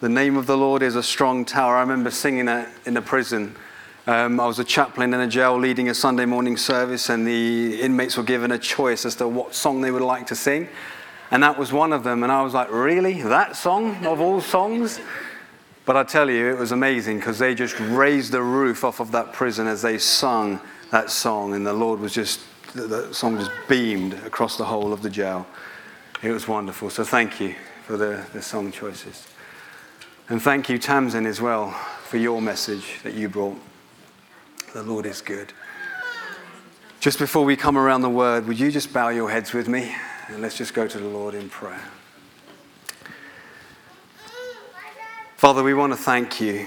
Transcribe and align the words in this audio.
The 0.00 0.10
name 0.10 0.36
of 0.36 0.46
the 0.46 0.58
Lord 0.58 0.82
is 0.82 0.94
a 0.94 1.02
strong 1.02 1.46
tower. 1.46 1.76
I 1.76 1.80
remember 1.80 2.10
singing 2.10 2.44
that 2.44 2.70
in 2.84 2.98
a 2.98 3.02
prison. 3.02 3.56
Um, 4.06 4.38
I 4.38 4.46
was 4.46 4.58
a 4.58 4.64
chaplain 4.64 5.14
in 5.14 5.20
a 5.20 5.26
jail 5.26 5.58
leading 5.58 5.88
a 5.88 5.94
Sunday 5.94 6.26
morning 6.26 6.58
service, 6.58 7.08
and 7.08 7.26
the 7.26 7.80
inmates 7.80 8.18
were 8.18 8.22
given 8.22 8.52
a 8.52 8.58
choice 8.58 9.06
as 9.06 9.14
to 9.16 9.26
what 9.26 9.54
song 9.54 9.80
they 9.80 9.90
would 9.90 10.02
like 10.02 10.26
to 10.26 10.36
sing. 10.36 10.68
And 11.30 11.42
that 11.42 11.58
was 11.58 11.72
one 11.72 11.94
of 11.94 12.04
them. 12.04 12.24
And 12.24 12.30
I 12.30 12.42
was 12.42 12.52
like, 12.52 12.70
really? 12.70 13.22
That 13.22 13.56
song 13.56 14.04
of 14.04 14.20
all 14.20 14.42
songs? 14.42 15.00
But 15.86 15.96
I 15.96 16.04
tell 16.04 16.28
you, 16.28 16.50
it 16.50 16.58
was 16.58 16.72
amazing 16.72 17.16
because 17.16 17.38
they 17.38 17.54
just 17.54 17.80
raised 17.80 18.32
the 18.32 18.42
roof 18.42 18.84
off 18.84 19.00
of 19.00 19.12
that 19.12 19.32
prison 19.32 19.66
as 19.66 19.80
they 19.80 19.96
sung 19.96 20.60
that 20.90 21.10
song. 21.10 21.54
And 21.54 21.66
the 21.66 21.72
Lord 21.72 22.00
was 22.00 22.12
just, 22.12 22.40
the 22.74 23.14
song 23.14 23.38
just 23.38 23.50
beamed 23.66 24.12
across 24.26 24.58
the 24.58 24.66
whole 24.66 24.92
of 24.92 25.00
the 25.00 25.08
jail. 25.08 25.46
It 26.22 26.32
was 26.32 26.46
wonderful. 26.46 26.90
So 26.90 27.02
thank 27.02 27.40
you 27.40 27.54
for 27.86 27.96
the, 27.96 28.22
the 28.34 28.42
song 28.42 28.70
choices. 28.72 29.26
And 30.28 30.42
thank 30.42 30.68
you, 30.68 30.76
Tamsin, 30.76 31.24
as 31.24 31.40
well, 31.40 31.70
for 32.02 32.16
your 32.16 32.42
message 32.42 32.98
that 33.04 33.14
you 33.14 33.28
brought. 33.28 33.56
The 34.72 34.82
Lord 34.82 35.06
is 35.06 35.20
good. 35.20 35.52
Just 36.98 37.20
before 37.20 37.44
we 37.44 37.54
come 37.54 37.78
around 37.78 38.00
the 38.00 38.10
word, 38.10 38.48
would 38.48 38.58
you 38.58 38.72
just 38.72 38.92
bow 38.92 39.10
your 39.10 39.30
heads 39.30 39.52
with 39.52 39.68
me? 39.68 39.94
And 40.26 40.42
let's 40.42 40.58
just 40.58 40.74
go 40.74 40.88
to 40.88 40.98
the 40.98 41.06
Lord 41.06 41.34
in 41.34 41.48
prayer. 41.48 41.80
Father, 45.36 45.62
we 45.62 45.74
want 45.74 45.92
to 45.92 45.96
thank 45.96 46.40
you 46.40 46.66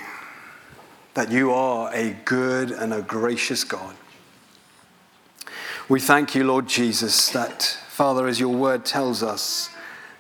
that 1.16 1.30
you 1.30 1.52
are 1.52 1.94
a 1.94 2.16
good 2.24 2.72
and 2.72 2.94
a 2.94 3.02
gracious 3.02 3.66
God. 3.66 3.94
We 5.90 6.00
thank 6.00 6.34
you, 6.34 6.46
Lord 6.46 6.66
Jesus, 6.68 7.30
that, 7.32 7.62
Father, 7.90 8.26
as 8.26 8.40
your 8.40 8.56
word 8.56 8.86
tells 8.86 9.22
us, 9.22 9.70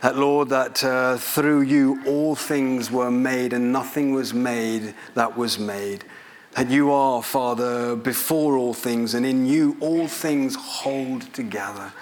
that, 0.01 0.17
Lord, 0.17 0.49
that 0.49 0.83
uh, 0.83 1.17
through 1.17 1.61
you 1.61 2.01
all 2.05 2.35
things 2.35 2.89
were 2.89 3.11
made 3.11 3.53
and 3.53 3.73
nothing 3.73 4.13
was 4.13 4.33
made 4.33 4.93
that 5.13 5.37
was 5.37 5.59
made. 5.59 6.05
That 6.53 6.69
you 6.69 6.91
are, 6.91 7.21
Father, 7.21 7.95
before 7.95 8.57
all 8.57 8.73
things, 8.73 9.13
and 9.13 9.25
in 9.25 9.45
you 9.45 9.77
all 9.79 10.07
things 10.07 10.55
hold 10.55 11.31
together. 11.33 11.93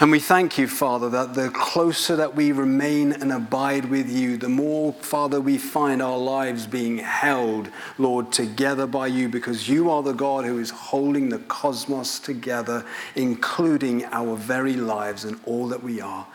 And 0.00 0.10
we 0.12 0.20
thank 0.20 0.58
you, 0.58 0.68
Father, 0.68 1.08
that 1.10 1.34
the 1.34 1.50
closer 1.50 2.14
that 2.16 2.36
we 2.36 2.52
remain 2.52 3.12
and 3.12 3.32
abide 3.32 3.86
with 3.86 4.08
you, 4.08 4.36
the 4.36 4.48
more, 4.48 4.92
Father, 4.92 5.40
we 5.40 5.58
find 5.58 6.00
our 6.00 6.16
lives 6.16 6.66
being 6.66 6.98
held, 6.98 7.68
Lord, 7.96 8.30
together 8.30 8.86
by 8.86 9.08
you, 9.08 9.28
because 9.28 9.68
you 9.68 9.90
are 9.90 10.02
the 10.02 10.12
God 10.12 10.44
who 10.44 10.58
is 10.58 10.70
holding 10.70 11.30
the 11.30 11.40
cosmos 11.40 12.20
together, 12.20 12.84
including 13.16 14.04
our 14.06 14.36
very 14.36 14.74
lives 14.74 15.24
and 15.24 15.40
all 15.44 15.66
that 15.68 15.82
we 15.82 16.00
are. 16.00 16.26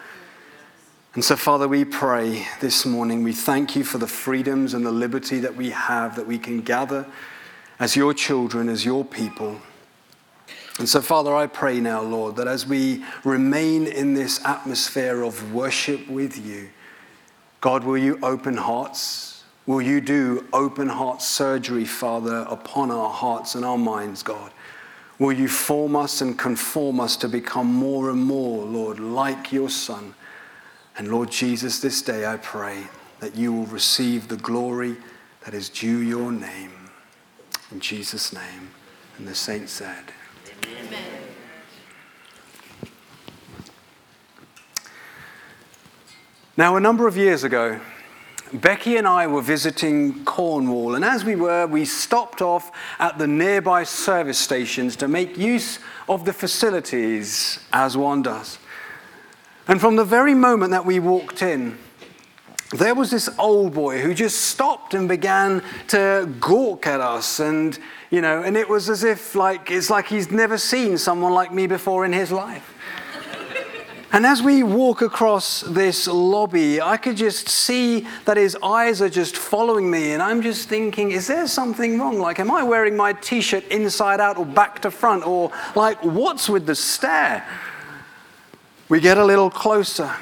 And 1.16 1.24
so, 1.24 1.36
Father, 1.36 1.68
we 1.68 1.86
pray 1.86 2.48
this 2.60 2.88
morning, 2.88 3.22
we 3.22 3.34
thank 3.34 3.76
you 3.76 3.84
for 3.84 4.00
the 4.00 4.08
freedoms 4.08 4.74
and 4.74 4.84
the 4.84 4.92
liberty 4.92 5.40
that 5.42 5.56
we 5.56 5.70
have, 5.70 6.16
that 6.16 6.26
we 6.26 6.40
can 6.40 6.62
gather 6.62 7.06
as 7.80 7.96
your 7.96 8.16
children, 8.16 8.68
as 8.68 8.84
your 8.84 9.06
people. 9.06 9.62
And 10.80 10.90
so, 10.90 11.02
Father, 11.02 11.36
I 11.36 11.46
pray 11.46 11.80
now, 11.80 12.02
Lord, 12.02 12.36
that 12.38 12.48
as 12.48 12.66
we 12.66 13.06
remain 13.24 13.86
in 13.86 14.16
this 14.16 14.44
atmosphere 14.44 15.22
of 15.22 15.54
worship 15.54 16.08
with 16.10 16.44
you, 16.44 16.72
God, 17.62 17.84
will 17.84 18.00
you 18.00 18.18
open 18.24 18.58
hearts? 18.58 19.44
Will 19.68 19.84
you 19.84 20.02
do 20.02 20.48
open 20.52 20.90
heart 20.90 21.22
surgery, 21.22 21.86
Father, 21.86 22.44
upon 22.50 22.90
our 22.90 23.12
hearts 23.12 23.54
and 23.54 23.64
our 23.64 23.78
minds, 23.78 24.24
God? 24.24 24.52
Will 25.20 25.32
you 25.32 25.48
form 25.48 25.96
us 25.96 26.22
and 26.22 26.40
conform 26.40 27.00
us 27.00 27.16
to 27.18 27.30
become 27.30 27.68
more 27.68 28.10
and 28.10 28.20
more, 28.20 28.66
Lord, 28.66 29.00
like 29.00 29.52
your 29.52 29.70
Son? 29.70 30.16
And 30.98 31.10
Lord 31.10 31.32
Jesus, 31.32 31.80
this 31.80 32.02
day 32.02 32.26
I 32.26 32.38
pray 32.38 32.84
that 33.20 33.36
you 33.36 33.52
will 33.54 33.66
receive 33.66 34.28
the 34.28 34.38
glory 34.38 34.96
that 35.46 35.54
is 35.54 35.70
due 35.70 36.00
your 36.00 36.32
name. 36.32 36.72
In 37.72 37.80
Jesus' 37.80 38.34
name. 38.34 38.70
And 39.18 39.28
the 39.28 39.36
saints 39.36 39.72
said, 39.72 40.12
Amen. 40.66 41.24
Now, 46.56 46.76
a 46.76 46.80
number 46.80 47.08
of 47.08 47.18
years 47.18 47.44
ago, 47.44 47.80
Becky 48.54 48.98
and 48.98 49.08
I 49.08 49.26
were 49.26 49.42
visiting 49.42 50.24
Cornwall, 50.26 50.94
and 50.94 51.04
as 51.04 51.26
we 51.26 51.36
were, 51.36 51.66
we 51.66 51.86
stopped 51.86 52.44
off 52.44 52.72
at 53.00 53.18
the 53.18 53.26
nearby 53.26 53.84
service 53.84 54.38
stations 54.38 54.96
to 54.98 55.08
make 55.08 55.36
use 55.36 55.80
of 56.08 56.26
the 56.26 56.34
facilities 56.34 57.60
as 57.74 57.98
one 57.98 58.22
does. 58.22 58.60
And 59.68 59.80
from 59.80 59.96
the 59.96 60.06
very 60.06 60.34
moment 60.34 60.72
that 60.72 60.86
we 60.86 61.00
walked 61.00 61.42
in, 61.42 61.78
there 62.72 62.96
was 62.96 63.12
this 63.12 63.30
old 63.38 63.74
boy 63.74 64.02
who 64.02 64.14
just 64.14 64.42
stopped 64.42 64.94
and 64.94 65.08
began 65.08 65.64
to 65.90 66.30
gawk 66.40 66.88
at 66.88 67.00
us. 67.00 67.40
And 67.40 67.78
you 68.10 68.22
know 68.22 68.44
and 68.44 68.56
it 68.56 68.70
was 68.70 68.90
as 68.90 69.04
if 69.04 69.34
like 69.34 69.72
it's 69.72 69.90
like 69.90 70.08
he's 70.08 70.32
never 70.32 70.58
seen 70.58 70.98
someone 70.98 71.34
like 71.34 71.52
me 71.52 71.68
before 71.68 72.06
in 72.06 72.14
his 72.14 72.32
life. 72.32 72.70
And 74.12 74.28
as 74.28 74.44
we 74.44 74.62
walk 74.62 75.02
across 75.02 75.62
this 75.62 76.08
lobby 76.08 76.80
i 76.80 76.98
could 76.98 77.18
just 77.18 77.50
see 77.50 78.08
that 78.26 78.38
his 78.38 78.56
eyes 78.62 79.02
are 79.02 79.10
just 79.10 79.36
following 79.38 79.90
me. 79.90 80.12
And 80.12 80.22
i'm 80.22 80.42
just 80.42 80.70
thinking 80.70 81.12
is 81.12 81.28
there 81.28 81.48
something 81.48 82.00
wrong? 82.00 82.20
Like 82.20 82.40
am 82.40 82.52
i 82.52 82.62
wearing 82.64 82.96
my 82.96 83.14
t-shirt 83.14 83.68
inside 83.70 84.20
out 84.20 84.38
or 84.38 84.46
back 84.46 84.80
to 84.82 84.92
front? 84.92 85.26
Or 85.26 85.52
like 85.76 86.04
what's 86.04 86.50
with 86.50 86.66
the 86.66 86.76
stare 86.76 87.48
we 88.94 89.00
get 89.00 89.18
a 89.18 89.26
little 89.26 89.50
closer 89.50 90.14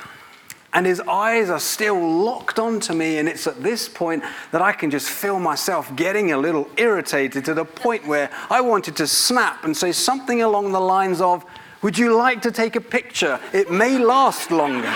and 0.72 0.86
his 0.86 1.02
eyes 1.02 1.50
are 1.50 1.59
still 1.59 2.24
locked 2.24 2.58
onto 2.58 2.94
me. 2.94 3.18
And 3.18 3.28
it's 3.28 3.46
at 3.46 3.62
this 3.62 3.90
point 3.90 4.24
that 4.52 4.62
I 4.62 4.72
can 4.72 4.90
just 4.90 5.09
feel 5.09 5.40
myself 5.42 5.94
getting 5.98 6.32
a 6.32 6.38
little 6.38 6.70
irritated 6.78 7.44
to 7.44 7.54
the 7.54 7.66
point 7.66 8.08
where 8.08 8.30
I 8.50 8.62
wanted 8.62 8.96
to 8.96 9.08
snap 9.08 9.66
and 9.66 9.76
say 9.76 9.92
something 9.92 10.42
along 10.42 10.72
the 10.72 10.80
lines 10.80 11.20
of, 11.20 11.44
Would 11.81 11.98
you 11.98 12.16
like 12.16 12.42
to 12.44 12.52
take 12.52 12.78
a 12.78 12.80
picture? 12.80 13.42
It 13.52 13.70
may 13.70 13.98
last 13.98 14.52
longer. 14.52 14.88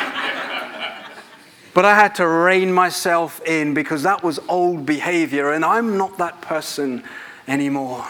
but 1.74 1.84
I 1.84 1.96
had 1.96 2.16
to 2.16 2.26
rein 2.26 2.72
myself 2.72 3.42
in 3.46 3.74
because 3.74 4.04
that 4.04 4.24
was 4.24 4.40
old 4.48 4.86
behavior, 4.86 5.52
and 5.52 5.66
I'm 5.66 5.98
not 5.98 6.18
that 6.20 6.40
person 6.40 7.04
anymore. 7.46 8.08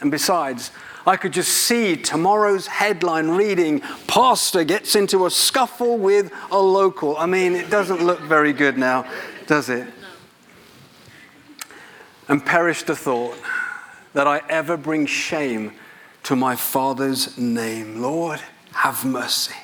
And 0.00 0.10
besides, 0.10 0.70
I 1.06 1.16
could 1.16 1.32
just 1.32 1.52
see 1.52 1.96
tomorrow's 1.96 2.66
headline 2.66 3.28
reading 3.28 3.80
Pastor 4.06 4.64
gets 4.64 4.94
into 4.96 5.26
a 5.26 5.30
scuffle 5.30 5.98
with 5.98 6.32
a 6.50 6.58
local. 6.58 7.16
I 7.18 7.26
mean, 7.26 7.54
it 7.54 7.68
doesn't 7.68 8.02
look 8.02 8.20
very 8.20 8.52
good 8.52 8.78
now, 8.78 9.06
does 9.46 9.68
it? 9.68 9.86
And 12.28 12.44
perish 12.44 12.84
the 12.84 12.96
thought 12.96 13.38
that 14.14 14.26
I 14.26 14.40
ever 14.48 14.78
bring 14.78 15.04
shame 15.04 15.72
to 16.22 16.34
my 16.36 16.56
Father's 16.56 17.36
name. 17.36 18.00
Lord, 18.00 18.40
have 18.72 19.04
mercy. 19.04 19.54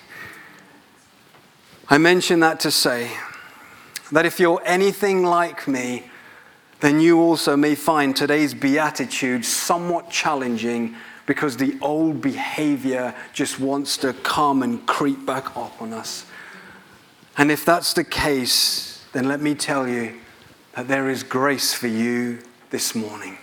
I 1.89 1.97
mention 1.97 2.41
that 2.41 2.61
to 2.61 2.71
say 2.71 3.11
that 4.13 4.27
if 4.27 4.39
you're 4.39 4.61
anything 4.65 5.25
like 5.25 5.67
me, 5.67 6.05
then 6.81 7.01
you 7.01 7.19
also 7.19 7.57
may 7.57 7.75
find 7.75 8.15
today's 8.15 8.53
beatitude 8.55 9.45
somewhat 9.45 10.11
challenging 10.11 10.97
because 11.31 11.57
the 11.57 11.79
old 11.81 12.21
behavior 12.21 13.15
just 13.33 13.61
wants 13.61 13.97
to 13.97 14.13
come 14.13 14.65
and 14.65 14.85
creep 14.89 15.25
back 15.25 15.57
up 15.57 15.81
on 15.81 15.93
us. 15.93 16.27
And 17.39 17.53
if 17.53 17.65
that's 17.65 17.95
the 17.95 18.03
case, 18.03 19.07
then 19.13 19.29
let 19.29 19.41
me 19.41 19.55
tell 19.55 19.87
you 19.87 20.19
that 20.75 20.89
there 20.89 21.09
is 21.09 21.23
grace 21.23 21.73
for 21.73 21.87
you 21.87 22.41
this 22.71 22.97
morning. 22.97 23.39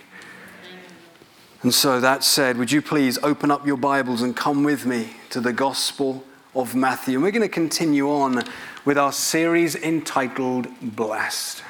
And 1.62 1.72
so, 1.72 1.98
that 1.98 2.24
said, 2.24 2.58
would 2.58 2.70
you 2.70 2.82
please 2.82 3.16
open 3.22 3.50
up 3.50 3.66
your 3.66 3.78
Bibles 3.78 4.20
and 4.20 4.36
come 4.36 4.64
with 4.64 4.84
me 4.84 5.14
to 5.30 5.40
the 5.40 5.54
Gospel 5.54 6.22
of 6.54 6.74
Matthew? 6.74 7.14
And 7.14 7.22
we're 7.22 7.30
going 7.30 7.40
to 7.40 7.48
continue 7.48 8.10
on 8.10 8.42
with 8.84 8.98
our 8.98 9.12
series 9.12 9.74
entitled 9.74 10.68
Blessed. 10.82 11.62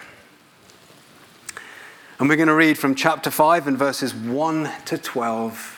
And 2.18 2.28
we're 2.28 2.34
going 2.34 2.48
to 2.48 2.54
read 2.54 2.76
from 2.76 2.96
chapter 2.96 3.30
5 3.30 3.68
and 3.68 3.78
verses 3.78 4.12
1 4.12 4.68
to 4.86 4.98
12 4.98 5.77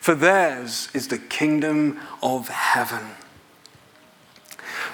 for 0.00 0.14
theirs 0.14 0.88
is 0.94 1.08
the 1.08 1.18
kingdom 1.18 2.00
of 2.22 2.48
heaven. 2.48 3.06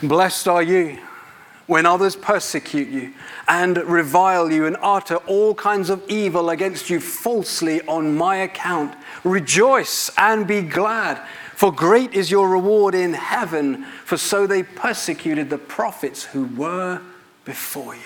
Blessed 0.03 0.49
are 0.49 0.62
you 0.62 0.99
when 1.67 1.87
others 1.87 2.14
persecute 2.14 2.88
you 2.88 3.12
and 3.49 3.76
revile 3.79 4.50
you 4.50 4.67
and 4.67 4.76
utter 4.81 5.17
all 5.17 5.55
kinds 5.55 5.91
of 5.91 6.03
evil 6.08 6.50
against 6.50 6.91
you 6.91 7.00
falsely 7.00 7.81
on 7.82 8.17
my 8.17 8.37
account. 8.37 8.94
Rejoice 9.25 10.11
and 10.19 10.47
be 10.47 10.62
glad, 10.62 11.20
for 11.55 11.73
great 11.73 12.12
is 12.12 12.31
your 12.31 12.49
reward 12.49 12.94
in 12.94 13.14
heaven, 13.14 13.85
for 14.05 14.17
so 14.17 14.47
they 14.47 14.62
persecuted 14.62 15.50
the 15.50 15.58
prophets 15.58 16.25
who 16.25 16.44
were 16.56 17.00
before 17.44 17.94
you. 17.94 18.00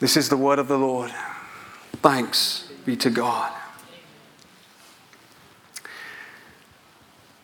This 0.00 0.16
is 0.16 0.28
the 0.28 0.36
word 0.36 0.58
of 0.58 0.68
the 0.68 0.78
Lord. 0.78 1.12
Thanks 2.02 2.70
be 2.84 2.96
to 2.96 3.10
God. 3.10 3.52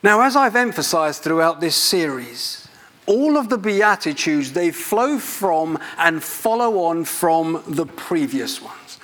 Now, 0.04 0.20
as 0.20 0.36
I've 0.36 0.54
emphasized 0.54 1.22
throughout 1.22 1.62
this 1.62 1.74
series, 1.74 2.68
all 3.06 3.38
of 3.38 3.48
the 3.48 3.56
Beatitudes, 3.56 4.52
they 4.52 4.70
flow 4.70 5.18
from 5.18 5.78
and 5.96 6.22
follow 6.22 6.84
on 6.84 7.06
from 7.06 7.62
the 7.66 7.86
previous 7.86 8.60
ones. 8.60 8.98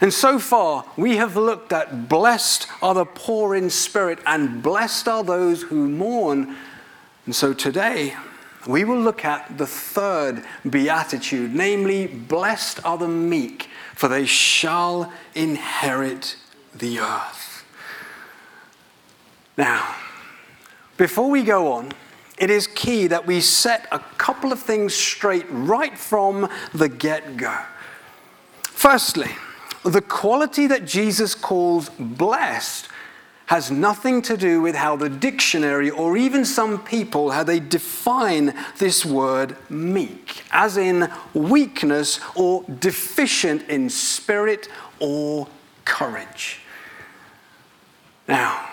And 0.00 0.14
so 0.14 0.38
far, 0.38 0.84
we 0.96 1.16
have 1.16 1.36
looked 1.36 1.72
at 1.72 2.08
blessed 2.08 2.68
are 2.80 2.94
the 2.94 3.04
poor 3.04 3.56
in 3.56 3.68
spirit 3.68 4.20
and 4.24 4.62
blessed 4.62 5.08
are 5.08 5.24
those 5.24 5.62
who 5.62 5.88
mourn. 5.88 6.54
And 7.26 7.34
so 7.34 7.52
today, 7.52 8.14
we 8.64 8.84
will 8.84 9.00
look 9.00 9.24
at 9.24 9.58
the 9.58 9.66
third 9.66 10.44
beatitude, 10.70 11.52
namely, 11.52 12.06
blessed 12.06 12.78
are 12.84 12.96
the 12.96 13.08
meek, 13.08 13.68
for 13.96 14.06
they 14.06 14.26
shall 14.26 15.12
inherit 15.34 16.36
the 16.72 17.00
earth. 17.00 17.64
Now, 19.58 19.96
before 20.96 21.30
we 21.30 21.42
go 21.42 21.72
on, 21.72 21.92
it 22.38 22.50
is 22.50 22.66
key 22.66 23.06
that 23.06 23.26
we 23.26 23.40
set 23.40 23.86
a 23.92 23.98
couple 24.18 24.52
of 24.52 24.60
things 24.60 24.94
straight 24.94 25.46
right 25.50 25.96
from 25.96 26.48
the 26.74 26.88
get 26.88 27.36
go. 27.36 27.56
Firstly, 28.62 29.30
the 29.84 30.00
quality 30.00 30.66
that 30.66 30.84
Jesus 30.84 31.34
calls 31.34 31.88
blessed 31.98 32.88
has 33.46 33.70
nothing 33.70 34.22
to 34.22 34.36
do 34.36 34.62
with 34.62 34.74
how 34.74 34.96
the 34.96 35.08
dictionary 35.08 35.90
or 35.90 36.16
even 36.16 36.44
some 36.44 36.82
people 36.84 37.30
how 37.30 37.44
they 37.44 37.60
define 37.60 38.54
this 38.78 39.04
word 39.04 39.54
meek 39.68 40.42
as 40.52 40.78
in 40.78 41.06
weakness 41.34 42.18
or 42.34 42.64
deficient 42.78 43.62
in 43.68 43.90
spirit 43.90 44.68
or 45.00 45.46
courage 45.84 46.60
now 48.26 48.71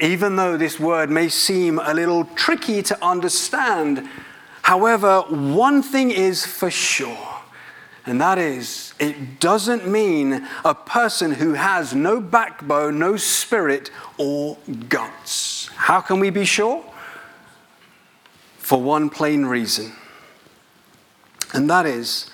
even 0.00 0.36
though 0.36 0.56
this 0.56 0.80
word 0.80 1.10
may 1.10 1.28
seem 1.28 1.78
a 1.78 1.92
little 1.92 2.24
tricky 2.34 2.82
to 2.82 3.04
understand. 3.04 4.08
However, 4.62 5.20
one 5.28 5.82
thing 5.82 6.10
is 6.10 6.46
for 6.46 6.70
sure, 6.70 7.28
and 8.06 8.20
that 8.20 8.38
is 8.38 8.94
it 8.98 9.40
doesn't 9.40 9.86
mean 9.86 10.46
a 10.64 10.74
person 10.74 11.32
who 11.32 11.54
has 11.54 11.94
no 11.94 12.20
backbone, 12.20 12.98
no 12.98 13.16
spirit, 13.16 13.90
or 14.16 14.56
guts. 14.88 15.68
How 15.74 16.00
can 16.00 16.18
we 16.18 16.30
be 16.30 16.44
sure? 16.44 16.84
For 18.58 18.80
one 18.80 19.10
plain 19.10 19.44
reason, 19.44 19.92
and 21.52 21.68
that 21.68 21.86
is 21.86 22.30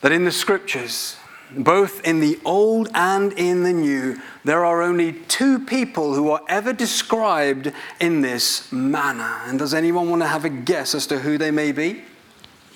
that 0.00 0.12
in 0.12 0.24
the 0.24 0.32
scriptures, 0.32 1.16
both 1.56 2.04
in 2.06 2.20
the 2.20 2.38
Old 2.44 2.88
and 2.94 3.32
in 3.34 3.62
the 3.62 3.72
New, 3.72 4.20
there 4.44 4.64
are 4.64 4.82
only 4.82 5.12
two 5.12 5.58
people 5.58 6.14
who 6.14 6.30
are 6.30 6.42
ever 6.48 6.72
described 6.72 7.72
in 8.00 8.20
this 8.20 8.70
manner. 8.72 9.40
And 9.46 9.58
does 9.58 9.74
anyone 9.74 10.10
want 10.10 10.22
to 10.22 10.28
have 10.28 10.44
a 10.44 10.48
guess 10.48 10.94
as 10.94 11.06
to 11.08 11.18
who 11.18 11.38
they 11.38 11.50
may 11.50 11.72
be? 11.72 12.02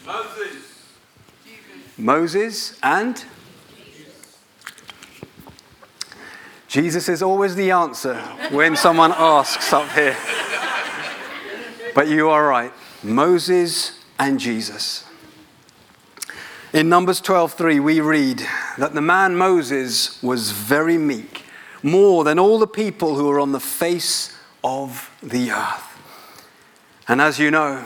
Moses. 0.07 0.97
Moses 1.97 2.79
and? 2.83 3.25
Jesus 6.69 7.09
is 7.09 7.23
always 7.23 7.55
the 7.55 7.71
answer 7.71 8.17
when 8.51 8.77
someone 8.77 9.13
asks 9.17 9.73
up 9.73 9.91
here. 9.93 10.17
But 11.95 12.09
you 12.09 12.29
are 12.29 12.47
right. 12.47 12.73
Moses 13.03 13.99
and 14.19 14.39
Jesus. 14.39 15.08
In 16.71 16.91
Numbers 16.91 17.23
12:3 17.23 17.81
we 17.81 17.99
read 18.01 18.47
that 18.77 18.93
the 18.93 19.01
man 19.01 19.37
Moses 19.37 20.23
was 20.23 20.51
very 20.51 20.99
meek, 20.99 21.47
more 21.83 22.25
than 22.25 22.39
all 22.39 22.59
the 22.59 22.67
people 22.67 23.15
who 23.15 23.25
were 23.25 23.41
on 23.41 23.53
the 23.53 23.61
face 23.61 24.37
of 24.63 25.11
the 25.23 25.51
earth. 25.51 25.97
And 27.09 27.23
as 27.23 27.39
you 27.39 27.51
know, 27.51 27.85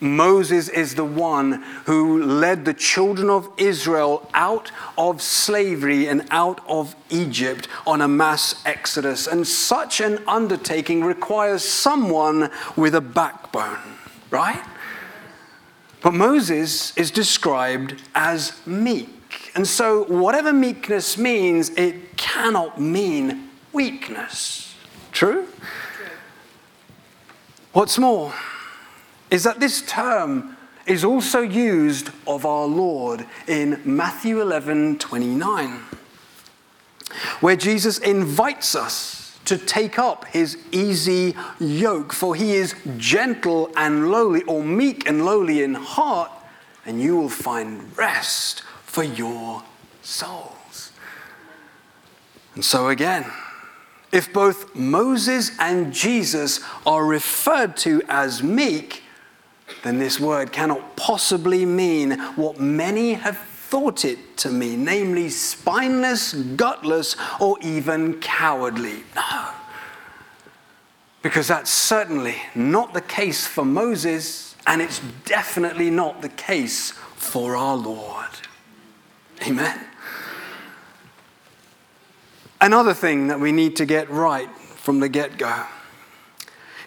Moses 0.00 0.70
is 0.70 0.94
the 0.94 1.04
one 1.04 1.62
who 1.84 2.22
led 2.22 2.64
the 2.64 2.72
children 2.72 3.28
of 3.28 3.50
Israel 3.58 4.26
out 4.32 4.72
of 4.96 5.20
slavery 5.20 6.08
and 6.08 6.26
out 6.30 6.62
of 6.66 6.96
Egypt 7.10 7.68
on 7.86 8.00
a 8.00 8.08
mass 8.08 8.54
exodus. 8.64 9.26
And 9.26 9.46
such 9.46 10.00
an 10.00 10.18
undertaking 10.26 11.04
requires 11.04 11.62
someone 11.62 12.50
with 12.74 12.94
a 12.94 13.02
backbone, 13.02 13.98
right? 14.30 14.64
But 16.04 16.12
Moses 16.12 16.94
is 16.98 17.10
described 17.10 17.94
as 18.14 18.60
meek. 18.66 19.50
And 19.54 19.66
so, 19.66 20.04
whatever 20.04 20.52
meekness 20.52 21.16
means, 21.16 21.70
it 21.70 22.18
cannot 22.18 22.78
mean 22.78 23.48
weakness. 23.72 24.74
True? 25.12 25.48
What's 27.72 27.96
more 27.96 28.34
is 29.30 29.44
that 29.44 29.60
this 29.60 29.80
term 29.80 30.58
is 30.86 31.04
also 31.04 31.40
used 31.40 32.10
of 32.26 32.44
our 32.44 32.66
Lord 32.66 33.24
in 33.48 33.80
Matthew 33.86 34.42
11 34.42 34.98
29, 34.98 35.70
where 37.40 37.56
Jesus 37.56 37.96
invites 37.96 38.74
us 38.74 39.23
to 39.44 39.58
take 39.58 39.98
up 39.98 40.24
his 40.26 40.58
easy 40.72 41.34
yoke, 41.60 42.12
for 42.12 42.34
he 42.34 42.54
is 42.54 42.74
gentle 42.96 43.70
and 43.76 44.10
lowly, 44.10 44.42
or 44.44 44.62
meek 44.62 45.08
and 45.08 45.24
lowly 45.24 45.62
in 45.62 45.74
heart, 45.74 46.30
and 46.86 47.00
you 47.00 47.16
will 47.16 47.28
find 47.28 47.96
rest 47.96 48.62
for 48.84 49.02
your 49.02 49.62
souls. 50.02 50.92
And 52.54 52.64
so, 52.64 52.88
again, 52.88 53.24
if 54.12 54.32
both 54.32 54.74
Moses 54.76 55.50
and 55.58 55.92
Jesus 55.92 56.60
are 56.86 57.04
referred 57.04 57.76
to 57.78 58.02
as 58.08 58.42
meek, 58.42 59.02
then 59.82 59.98
this 59.98 60.20
word 60.20 60.52
cannot 60.52 60.96
possibly 60.96 61.66
mean 61.66 62.12
what 62.36 62.60
many 62.60 63.14
have 63.14 63.36
thought 63.74 64.04
it 64.04 64.36
to 64.36 64.50
mean, 64.50 64.84
namely 64.84 65.28
spineless, 65.28 66.32
gutless, 66.32 67.16
or 67.40 67.56
even 67.60 68.20
cowardly. 68.20 69.02
No. 69.16 69.50
Because 71.22 71.48
that's 71.48 71.72
certainly 71.72 72.36
not 72.54 72.94
the 72.94 73.00
case 73.00 73.48
for 73.48 73.64
Moses, 73.64 74.54
and 74.64 74.80
it's 74.80 75.00
definitely 75.24 75.90
not 75.90 76.22
the 76.22 76.28
case 76.28 76.92
for 77.16 77.56
our 77.56 77.74
Lord. 77.74 78.30
Amen. 79.44 79.80
Another 82.60 82.94
thing 82.94 83.26
that 83.26 83.40
we 83.40 83.50
need 83.50 83.74
to 83.74 83.86
get 83.86 84.08
right 84.08 84.56
from 84.56 85.00
the 85.00 85.08
get 85.08 85.36
go 85.36 85.66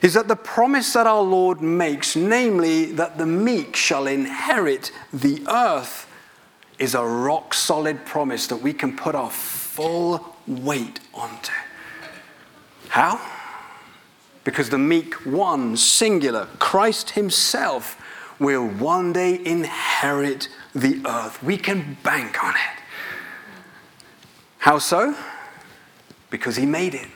is 0.02 0.14
that 0.14 0.30
the 0.30 0.38
promise 0.38 0.94
that 0.94 1.06
our 1.06 1.22
Lord 1.22 1.60
makes, 1.62 2.16
namely 2.16 2.86
that 2.94 3.18
the 3.18 3.26
meek 3.26 3.76
shall 3.76 4.08
inherit 4.08 4.94
the 5.12 5.44
earth, 5.50 6.07
is 6.80 6.96
a 6.96 7.04
rock 7.04 7.54
solid 7.54 8.06
promise 8.06 8.48
that 8.48 8.58
we 8.58 8.74
can 8.74 8.96
put 8.96 9.16
our 9.16 9.32
full 9.32 10.36
weight 10.48 11.00
onto. 11.14 11.52
How? 12.90 13.20
Because 14.44 14.70
the 14.70 14.78
meek 14.78 15.14
one, 15.26 15.76
singular, 15.76 16.48
Christ 16.60 17.12
Himself, 17.12 18.02
will 18.40 18.66
one 18.68 19.12
day 19.14 19.44
inherit 19.44 20.48
the 20.74 21.02
earth. 21.06 21.42
We 21.44 21.58
can 21.58 21.98
bank 22.04 22.44
on 22.44 22.54
it. 22.54 22.84
How 24.60 24.80
so? 24.80 25.16
Because 26.30 26.56
He 26.56 26.66
made 26.66 26.94
it 26.94 27.08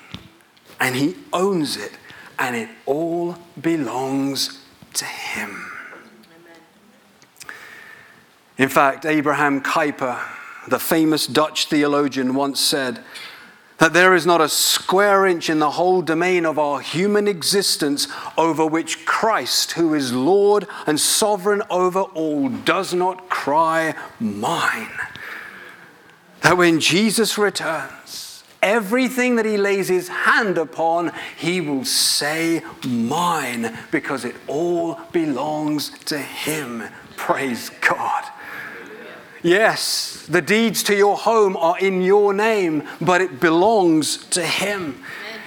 and 0.80 0.96
He 0.96 1.15
owns 1.32 1.77
it 1.77 1.94
and 2.39 2.56
it 2.56 2.70
all 2.86 3.38
belongs 3.62 4.60
to 4.96 5.06
Him. 5.06 5.71
In 8.62 8.70
fact, 8.70 9.06
Abraham 9.06 9.62
Kuyper 9.62 10.18
the 10.68 10.80
famous 10.80 11.27
Dutch 11.27 11.65
theologian, 11.65 12.36
once 12.36 12.60
said 12.60 13.00
that 13.80 13.94
there 13.94 14.13
is 14.13 14.27
not 14.27 14.41
a 14.41 14.50
square 14.50 15.25
inch 15.25 15.50
in 15.50 15.58
the 15.60 15.72
whole 15.72 16.03
domain 16.03 16.46
of 16.46 16.60
our 16.60 16.80
human 16.80 17.27
existence 17.27 18.08
over 18.38 18.65
which 18.65 19.06
Christ, 19.06 19.72
who 19.72 19.96
is 19.96 20.13
Lord 20.13 20.68
and 20.86 21.00
sovereign 21.00 21.63
over 21.70 22.01
all, 22.01 22.50
does 22.50 22.94
not 22.94 23.27
cry, 23.30 23.96
Mine. 24.20 24.91
That 26.41 26.58
when 26.58 26.80
Jesus 26.80 27.39
returns, 27.39 28.44
everything 28.62 29.36
that 29.38 29.46
he 29.46 29.58
lays 29.58 29.88
his 29.88 30.10
hand 30.10 30.60
upon, 30.60 31.12
he 31.38 31.60
will 31.60 31.86
say, 31.86 32.63
Mine, 32.88 33.75
because 33.89 34.25
it 34.25 34.36
all 34.48 35.00
belongs 35.12 35.89
to 36.06 36.20
him. 36.20 36.84
Praise 37.15 37.72
God. 37.82 38.25
Yes, 39.44 40.26
the 40.30 40.42
deeds 40.42 40.84
to 40.84 40.96
your 40.96 41.18
home 41.18 41.58
are 41.58 41.78
in 41.80 42.02
your 42.02 42.34
name, 42.34 42.88
but 43.00 43.22
it 43.22 43.40
belongs 43.40 44.18
to 44.28 44.46
Him. 44.46 45.04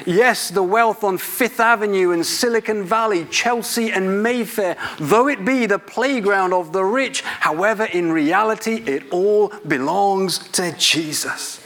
Yes, 0.06 0.50
the 0.50 0.62
wealth 0.62 1.04
on 1.04 1.16
Fifth 1.16 1.60
Avenue 1.60 2.10
and 2.10 2.26
Silicon 2.26 2.84
Valley, 2.84 3.24
Chelsea 3.30 3.90
and 3.90 4.22
Mayfair, 4.22 4.76
though 4.98 5.28
it 5.28 5.44
be 5.44 5.66
the 5.66 5.78
playground 5.78 6.52
of 6.52 6.72
the 6.72 6.84
rich, 6.84 7.22
however, 7.22 7.84
in 7.84 8.12
reality, 8.12 8.82
it 8.86 9.10
all 9.10 9.48
belongs 9.66 10.38
to 10.50 10.76
Jesus. 10.76 11.60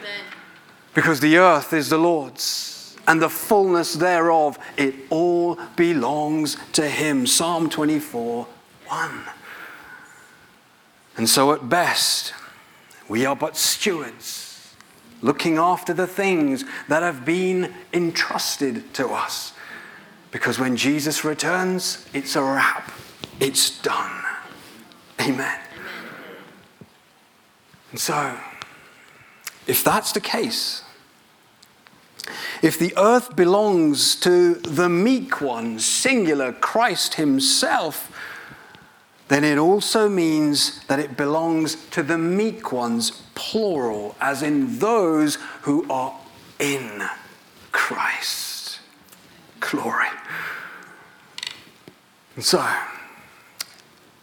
Amen. 0.00 0.24
Because 0.94 1.20
the 1.20 1.36
earth 1.36 1.72
is 1.72 1.90
the 1.90 1.98
Lord's 1.98 2.96
and 3.06 3.22
the 3.22 3.30
fullness 3.30 3.94
thereof, 3.94 4.58
it 4.76 4.94
all 5.08 5.58
belongs 5.76 6.56
to 6.72 6.88
Him. 6.88 7.26
Psalm 7.26 7.70
24 7.70 8.46
1. 8.86 9.24
And 11.18 11.28
so, 11.28 11.52
at 11.52 11.68
best, 11.68 12.32
we 13.08 13.26
are 13.26 13.34
but 13.34 13.56
stewards, 13.56 14.72
looking 15.20 15.58
after 15.58 15.92
the 15.92 16.06
things 16.06 16.64
that 16.86 17.02
have 17.02 17.24
been 17.24 17.74
entrusted 17.92 18.94
to 18.94 19.08
us. 19.08 19.52
Because 20.30 20.60
when 20.60 20.76
Jesus 20.76 21.24
returns, 21.24 22.06
it's 22.14 22.36
a 22.36 22.42
wrap, 22.42 22.92
it's 23.40 23.82
done. 23.82 24.22
Amen. 25.20 25.58
And 27.90 27.98
so, 27.98 28.38
if 29.66 29.82
that's 29.82 30.12
the 30.12 30.20
case, 30.20 30.84
if 32.62 32.78
the 32.78 32.92
earth 32.96 33.34
belongs 33.34 34.14
to 34.16 34.54
the 34.54 34.88
meek 34.88 35.40
one, 35.40 35.80
singular, 35.80 36.52
Christ 36.52 37.14
Himself, 37.14 38.12
then 39.28 39.44
it 39.44 39.58
also 39.58 40.08
means 40.08 40.82
that 40.86 40.98
it 40.98 41.16
belongs 41.16 41.76
to 41.90 42.02
the 42.02 42.16
meek 42.16 42.72
ones, 42.72 43.22
plural, 43.34 44.16
as 44.20 44.42
in 44.42 44.78
those 44.78 45.36
who 45.62 45.86
are 45.90 46.14
in 46.58 47.02
Christ. 47.72 48.80
Glory. 49.60 50.06
And 52.36 52.44
so, 52.44 52.66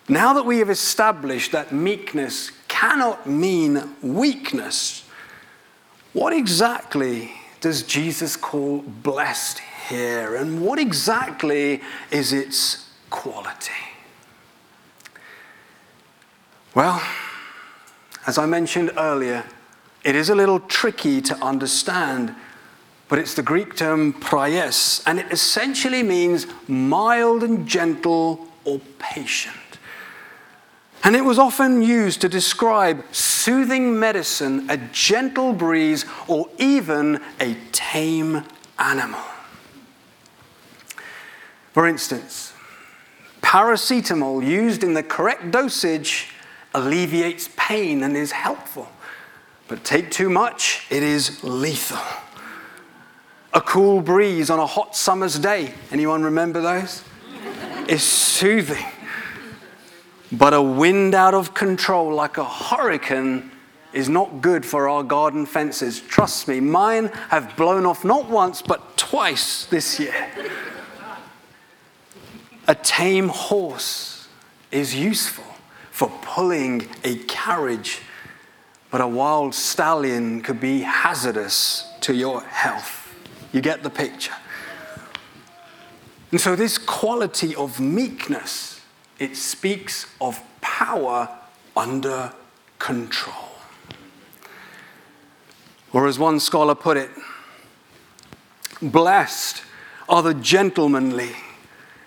now 0.10 0.34
that 0.34 0.46
we 0.46 0.60
have 0.60 0.70
established 0.70 1.52
that 1.52 1.72
meekness 1.72 2.52
cannot 2.68 3.28
mean 3.28 3.96
weakness, 4.02 5.04
what 6.14 6.34
exactly 6.34 7.32
does 7.62 7.84
Jesus 7.84 8.36
call 8.36 8.80
blessed 8.82 9.60
here? 9.90 10.36
And 10.36 10.62
what 10.62 10.80
exactly 10.80 11.82
is 12.10 12.34
its 12.34 12.90
quality? 13.10 13.85
Well, 16.76 17.02
as 18.28 18.38
I 18.38 18.46
mentioned 18.46 18.92
earlier, 18.98 19.46
it 20.04 20.14
is 20.14 20.30
a 20.30 20.36
little 20.36 20.60
tricky 20.60 21.22
to 21.22 21.36
understand, 21.38 22.36
but 23.08 23.18
it's 23.18 23.34
the 23.34 23.42
Greek 23.42 23.78
term 23.78 24.12
praes, 24.12 25.02
and 25.06 25.18
it 25.18 25.32
essentially 25.32 26.04
means 26.04 26.48
mild 26.68 27.44
and 27.44 27.66
gentle 27.66 28.46
or 28.66 28.82
patient. 29.00 29.56
And 31.06 31.16
it 31.16 31.24
was 31.24 31.40
often 31.40 31.82
used 31.82 32.20
to 32.22 32.30
describe 32.30 33.06
soothing 33.14 33.98
medicine, 33.98 34.70
a 34.70 34.76
gentle 34.76 35.54
breeze, 35.54 36.04
or 36.28 36.50
even 36.60 37.22
a 37.40 37.56
tame 37.72 38.44
animal. 38.78 39.24
For 41.72 41.88
instance, 41.88 42.52
paracetamol 43.42 44.46
used 44.46 44.84
in 44.84 44.94
the 44.94 45.04
correct 45.04 45.52
dosage 45.52 46.35
alleviates 46.76 47.50
pain 47.56 48.04
and 48.04 48.16
is 48.16 48.32
helpful. 48.32 48.88
But 49.68 49.84
take 49.84 50.12
too 50.12 50.30
much, 50.30 50.86
it 50.92 51.02
is 51.02 51.44
lethal. 51.44 51.98
A 53.54 53.62
cool 53.62 54.02
breeze 54.02 54.50
on 54.50 54.60
a 54.60 54.66
hot 54.66 54.96
summer's 54.96 55.40
day, 55.40 55.74
anyone 55.92 56.24
remember 56.24 56.62
those? 56.62 57.04
is 57.88 58.04
soothing. 58.04 58.86
But 60.32 60.54
a 60.54 60.62
wind 60.62 61.14
out 61.14 61.34
of 61.34 61.54
control 61.54 62.14
like 62.14 62.38
a 62.38 62.46
hurricane 62.46 63.52
is 63.94 64.10
not 64.10 64.42
good 64.42 64.66
for 64.66 64.90
our 64.90 65.04
garden 65.04 65.46
fences. 65.46 66.02
Trust 66.02 66.48
me, 66.48 66.60
mine 66.60 67.08
have 67.30 67.56
blown 67.56 67.86
off 67.86 68.04
not 68.04 68.28
once, 68.30 68.62
but 68.62 68.98
twice 68.98 69.66
this 69.66 70.00
year. 70.00 70.28
A 72.68 72.76
tame 72.76 73.30
horse 73.30 74.28
is 74.72 74.96
useful 74.96 75.55
for 75.96 76.12
pulling 76.22 76.86
a 77.06 77.16
carriage, 77.20 78.02
but 78.92 79.00
a 79.00 79.08
wild 79.08 79.56
stallion 79.56 80.42
could 80.42 80.60
be 80.60 80.82
hazardous 80.82 81.88
to 82.02 82.14
your 82.14 82.42
health. 82.42 83.16
You 83.54 83.62
get 83.62 83.82
the 83.82 83.90
picture. 83.90 84.34
And 86.32 86.42
so, 86.42 86.54
this 86.54 86.78
quality 86.78 87.56
of 87.56 87.80
meekness, 87.80 88.82
it 89.20 89.38
speaks 89.38 90.14
of 90.20 90.42
power 90.60 91.30
under 91.78 92.34
control. 92.78 93.52
Or, 95.94 96.08
as 96.08 96.20
one 96.20 96.42
scholar 96.42 96.76
put 96.76 96.98
it, 96.98 97.10
blessed 98.82 99.64
are 100.10 100.22
the 100.22 100.34
gentlemanly 100.34 101.32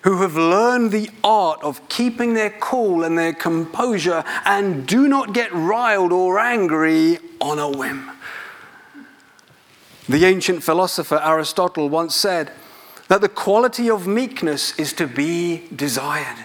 who 0.03 0.23
have 0.23 0.37
learned 0.37 0.93
the 0.93 1.11
art 1.25 1.63
of 1.63 1.87
keeping 1.89 2.35
their 2.35 2.51
cool 2.51 3.03
and 3.05 3.19
their 3.19 3.33
composure 3.33 4.23
and 4.45 4.87
do 4.87 5.09
not 5.09 5.33
get 5.33 5.53
riled 5.53 6.13
or 6.13 6.39
angry 6.39 7.19
on 7.41 7.59
a 7.59 7.69
whim. 7.69 8.11
The 10.09 10.25
ancient 10.25 10.63
philosopher 10.63 11.21
Aristotle 11.23 11.89
once 11.89 12.15
said 12.15 12.53
that 13.09 13.21
the 13.21 13.29
quality 13.29 13.91
of 13.91 14.07
meekness 14.07 14.79
is 14.79 14.93
to 14.95 15.07
be 15.07 15.69
desired. 15.75 16.45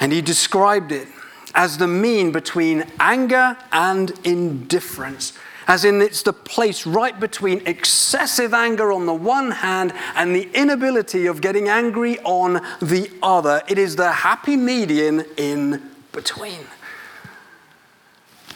And 0.00 0.12
he 0.12 0.20
described 0.20 0.92
it 0.92 1.08
as 1.54 1.78
the 1.78 1.86
mean 1.86 2.30
between 2.32 2.84
anger 3.00 3.56
and 3.72 4.12
indifference 4.24 5.32
as 5.68 5.84
in 5.84 6.00
it's 6.00 6.22
the 6.22 6.32
place 6.32 6.86
right 6.86 7.20
between 7.20 7.64
excessive 7.66 8.54
anger 8.54 8.90
on 8.90 9.04
the 9.06 9.14
one 9.14 9.50
hand 9.50 9.92
and 10.16 10.34
the 10.34 10.48
inability 10.54 11.26
of 11.26 11.42
getting 11.42 11.68
angry 11.68 12.18
on 12.20 12.54
the 12.80 13.10
other. 13.22 13.62
It 13.68 13.78
is 13.78 13.94
the 13.94 14.10
happy 14.10 14.56
median 14.56 15.24
in 15.36 15.90
between. 16.10 16.66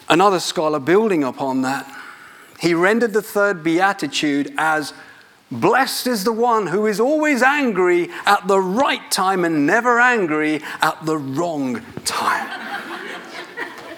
Another 0.09 0.41
scholar 0.41 0.81
building 0.81 1.23
upon 1.23 1.63
that, 1.63 1.87
he 2.59 2.75
rendered 2.75 3.13
the 3.13 3.23
third 3.23 3.63
beatitude 3.63 4.53
as 4.57 4.93
Blessed 5.53 6.07
is 6.07 6.25
the 6.25 6.33
one 6.33 6.67
who 6.67 6.87
is 6.87 6.99
always 6.99 7.43
angry 7.43 8.09
at 8.25 8.49
the 8.49 8.59
right 8.59 9.11
time 9.11 9.45
and 9.45 9.67
never 9.67 10.01
angry 10.01 10.63
at 10.81 11.05
the 11.05 11.19
wrong 11.19 11.83
time. 12.07 12.72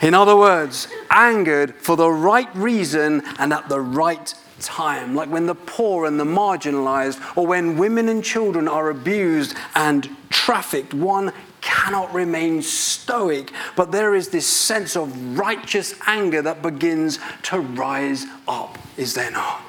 In 0.04 0.12
other 0.12 0.36
words, 0.36 0.86
angered 1.10 1.76
for 1.76 1.96
the 1.96 2.10
right 2.10 2.54
reason 2.54 3.22
and 3.38 3.54
at 3.54 3.70
the 3.70 3.80
right 3.80 4.34
time, 4.60 5.14
like 5.14 5.30
when 5.30 5.46
the 5.46 5.54
poor 5.54 6.04
and 6.04 6.20
the 6.20 6.24
marginalized, 6.24 7.18
or 7.38 7.46
when 7.46 7.78
women 7.78 8.10
and 8.10 8.22
children 8.22 8.68
are 8.68 8.90
abused 8.90 9.56
and 9.74 10.14
trafficked, 10.28 10.92
one 10.92 11.32
cannot 11.62 12.12
remain 12.12 12.60
stoic, 12.60 13.50
but 13.76 13.92
there 13.92 14.14
is 14.14 14.28
this 14.28 14.46
sense 14.46 14.94
of 14.94 15.38
righteous 15.38 15.94
anger 16.06 16.42
that 16.42 16.60
begins 16.60 17.18
to 17.44 17.60
rise 17.60 18.26
up, 18.46 18.76
is 18.98 19.14
there 19.14 19.30
not? 19.30 19.62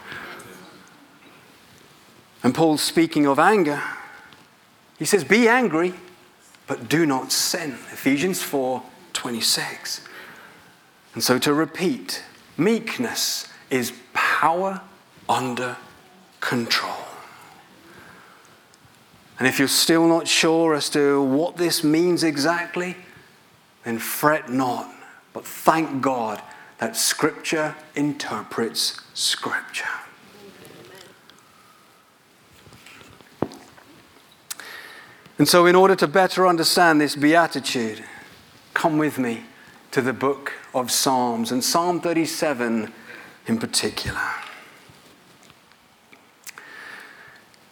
And 2.43 2.53
Paul's 2.53 2.81
speaking 2.81 3.25
of 3.25 3.39
anger. 3.39 3.81
He 4.99 5.05
says, 5.05 5.23
Be 5.23 5.47
angry, 5.47 5.93
but 6.67 6.89
do 6.89 7.05
not 7.05 7.31
sin. 7.31 7.71
Ephesians 7.93 8.43
4 8.43 8.83
26. 9.13 10.04
And 11.15 11.23
so 11.23 11.39
to 11.39 11.53
repeat, 11.53 12.23
meekness 12.57 13.47
is 13.69 13.93
power 14.13 14.81
under 15.27 15.77
control. 16.41 16.93
And 19.39 19.47
if 19.47 19.57
you're 19.57 19.67
still 19.67 20.07
not 20.07 20.27
sure 20.27 20.75
as 20.75 20.89
to 20.91 21.21
what 21.21 21.55
this 21.55 21.83
means 21.83 22.23
exactly, 22.23 22.97
then 23.85 23.97
fret 23.97 24.49
not, 24.49 24.93
but 25.33 25.45
thank 25.45 26.01
God 26.01 26.41
that 26.79 26.97
Scripture 26.97 27.75
interprets 27.95 29.01
Scripture. 29.13 29.85
And 35.37 35.47
so, 35.47 35.65
in 35.65 35.75
order 35.75 35.95
to 35.97 36.07
better 36.07 36.47
understand 36.47 36.99
this 36.99 37.15
beatitude, 37.15 38.03
come 38.73 38.97
with 38.97 39.17
me 39.17 39.43
to 39.95 40.01
the 40.01 40.11
book 40.11 40.51
of 40.73 40.91
Psalms, 40.91 41.53
and 41.53 41.63
Psalm 41.63 42.01
37 42.01 42.91
in 43.47 43.57
particular. 43.57 44.19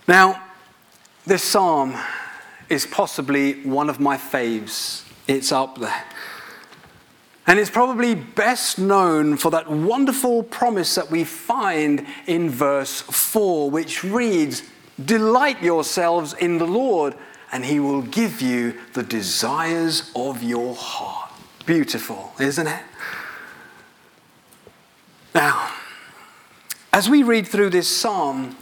Now, 0.08 0.42
this 1.25 1.44
psalm 1.44 1.98
is 2.70 2.86
possibly 2.86 3.62
one 3.63 3.89
of 3.89 4.00
my 4.00 4.15
faves. 4.15 5.03
It's 5.27 5.51
up 5.51 5.77
there. 5.80 6.06
And 7.46 7.60
it's 7.60 7.70
probably 7.70 8.15
best 8.15 8.80
known 8.80 9.36
for 9.36 9.51
that 9.51 9.70
wonderful 9.70 10.44
promise 10.44 10.96
that 10.96 11.12
we 11.12 11.25
find 11.25 12.08
in 12.25 12.50
verse 12.50 13.01
4, 13.01 13.70
which 13.70 14.01
reads, 14.01 14.63
Delight 15.03 15.62
yourselves 15.62 16.32
in 16.36 16.58
the 16.58 16.68
Lord, 16.68 17.15
and 17.51 17.65
he 17.65 17.82
will 17.82 18.01
give 18.01 18.42
you 18.42 18.80
the 18.94 19.03
desires 19.03 20.10
of 20.15 20.42
your 20.42 20.74
heart. 20.74 21.23
Beautiful, 21.65 22.34
isn't 22.39 22.67
it? 22.67 22.84
Now, 25.34 25.72
as 26.91 27.10
we 27.10 27.24
read 27.24 27.48
through 27.48 27.72
this 27.72 27.88
psalm, 27.88 28.55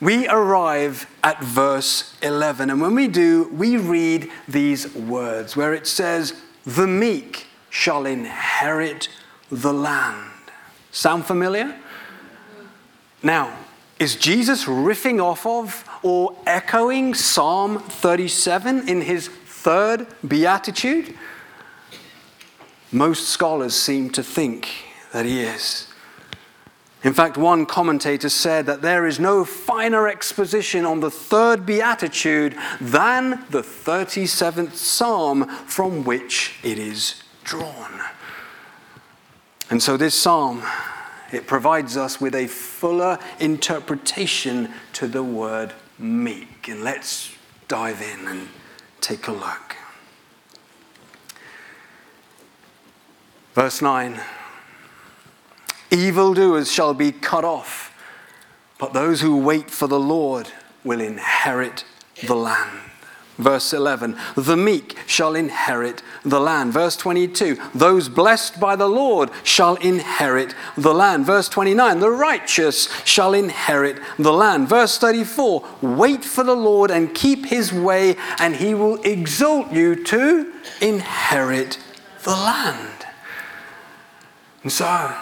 we 0.00 0.26
arrive 0.28 1.06
at 1.22 1.42
verse 1.42 2.16
11. 2.22 2.70
And 2.70 2.80
when 2.80 2.94
we 2.94 3.08
do, 3.08 3.48
we 3.52 3.76
read 3.76 4.30
these 4.48 4.94
words 4.94 5.56
where 5.56 5.74
it 5.74 5.86
says, 5.86 6.34
The 6.64 6.86
meek 6.86 7.46
shall 7.70 8.06
inherit 8.06 9.08
the 9.50 9.72
land. 9.72 10.30
Sound 10.90 11.26
familiar? 11.26 11.76
Now, 13.22 13.56
is 13.98 14.16
Jesus 14.16 14.64
riffing 14.64 15.22
off 15.22 15.46
of 15.46 15.84
or 16.02 16.34
echoing 16.46 17.14
Psalm 17.14 17.78
37 17.78 18.88
in 18.88 19.02
his 19.02 19.28
third 19.28 20.06
beatitude? 20.26 21.14
Most 22.92 23.28
scholars 23.28 23.74
seem 23.74 24.10
to 24.10 24.22
think 24.22 24.68
that 25.12 25.24
he 25.24 25.40
is. 25.42 25.86
In 27.02 27.14
fact, 27.14 27.38
one 27.38 27.64
commentator 27.64 28.28
said 28.28 28.66
that 28.66 28.82
there 28.82 29.06
is 29.06 29.18
no 29.18 29.44
finer 29.44 30.06
exposition 30.06 30.84
on 30.84 31.00
the 31.00 31.10
third 31.10 31.64
beatitude 31.64 32.54
than 32.80 33.44
the 33.48 33.62
37th 33.62 34.74
psalm 34.74 35.48
from 35.66 36.04
which 36.04 36.56
it 36.62 36.78
is 36.78 37.22
drawn. 37.42 38.00
And 39.70 39.82
so 39.82 39.96
this 39.96 40.14
psalm 40.14 40.62
it 41.32 41.46
provides 41.46 41.96
us 41.96 42.20
with 42.20 42.34
a 42.34 42.48
fuller 42.48 43.18
interpretation 43.38 44.72
to 44.94 45.06
the 45.06 45.22
word 45.22 45.72
meek. 45.98 46.68
And 46.68 46.82
let's 46.82 47.32
dive 47.68 48.02
in 48.02 48.26
and 48.26 48.48
take 49.00 49.28
a 49.28 49.32
look. 49.32 49.76
Verse 53.54 53.82
9 53.82 54.20
Evildoers 55.90 56.70
shall 56.70 56.94
be 56.94 57.10
cut 57.10 57.44
off, 57.44 57.92
but 58.78 58.92
those 58.92 59.20
who 59.20 59.36
wait 59.36 59.70
for 59.70 59.88
the 59.88 59.98
Lord 59.98 60.48
will 60.84 61.00
inherit 61.00 61.84
the 62.26 62.36
land. 62.36 62.90
Verse 63.38 63.72
11, 63.72 64.18
the 64.36 64.56
meek 64.56 64.98
shall 65.06 65.34
inherit 65.34 66.02
the 66.24 66.38
land. 66.38 66.74
Verse 66.74 66.94
22, 66.96 67.56
those 67.74 68.08
blessed 68.08 68.60
by 68.60 68.76
the 68.76 68.86
Lord 68.86 69.30
shall 69.42 69.76
inherit 69.76 70.54
the 70.76 70.92
land. 70.92 71.24
Verse 71.24 71.48
29, 71.48 72.00
the 72.00 72.10
righteous 72.10 72.88
shall 73.04 73.32
inherit 73.32 73.98
the 74.18 74.32
land. 74.32 74.68
Verse 74.68 74.98
34, 74.98 75.64
wait 75.80 76.22
for 76.22 76.44
the 76.44 76.54
Lord 76.54 76.90
and 76.90 77.14
keep 77.14 77.46
his 77.46 77.72
way, 77.72 78.14
and 78.38 78.56
he 78.56 78.74
will 78.74 79.00
exalt 79.02 79.72
you 79.72 80.04
to 80.04 80.52
inherit 80.82 81.78
the 82.24 82.30
land. 82.30 82.99
And 84.62 84.70
so, 84.70 85.14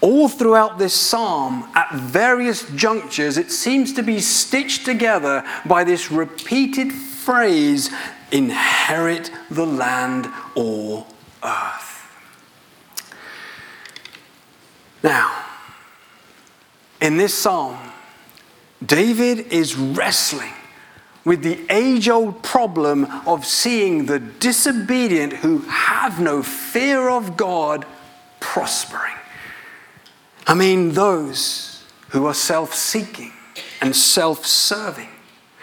all 0.00 0.28
throughout 0.28 0.78
this 0.78 0.94
psalm, 0.94 1.70
at 1.74 1.94
various 1.94 2.68
junctures, 2.70 3.38
it 3.38 3.52
seems 3.52 3.92
to 3.94 4.02
be 4.02 4.18
stitched 4.20 4.84
together 4.84 5.44
by 5.64 5.84
this 5.84 6.10
repeated 6.10 6.92
phrase 6.92 7.90
inherit 8.32 9.30
the 9.50 9.66
land 9.66 10.28
or 10.56 11.06
earth. 11.44 11.92
Now, 15.04 15.44
in 17.00 17.16
this 17.16 17.34
psalm, 17.34 17.78
David 18.84 19.52
is 19.52 19.76
wrestling 19.76 20.52
with 21.24 21.42
the 21.42 21.60
age 21.70 22.08
old 22.08 22.42
problem 22.42 23.06
of 23.26 23.44
seeing 23.44 24.06
the 24.06 24.18
disobedient 24.18 25.32
who 25.32 25.58
have 25.58 26.20
no 26.20 26.42
fear 26.42 27.08
of 27.08 27.36
God 27.36 27.86
prospering. 28.42 29.14
I 30.46 30.54
mean, 30.54 30.92
those 30.92 31.84
who 32.10 32.26
are 32.26 32.34
self 32.34 32.74
seeking 32.74 33.32
and 33.80 33.96
self 33.96 34.44
serving, 34.44 35.08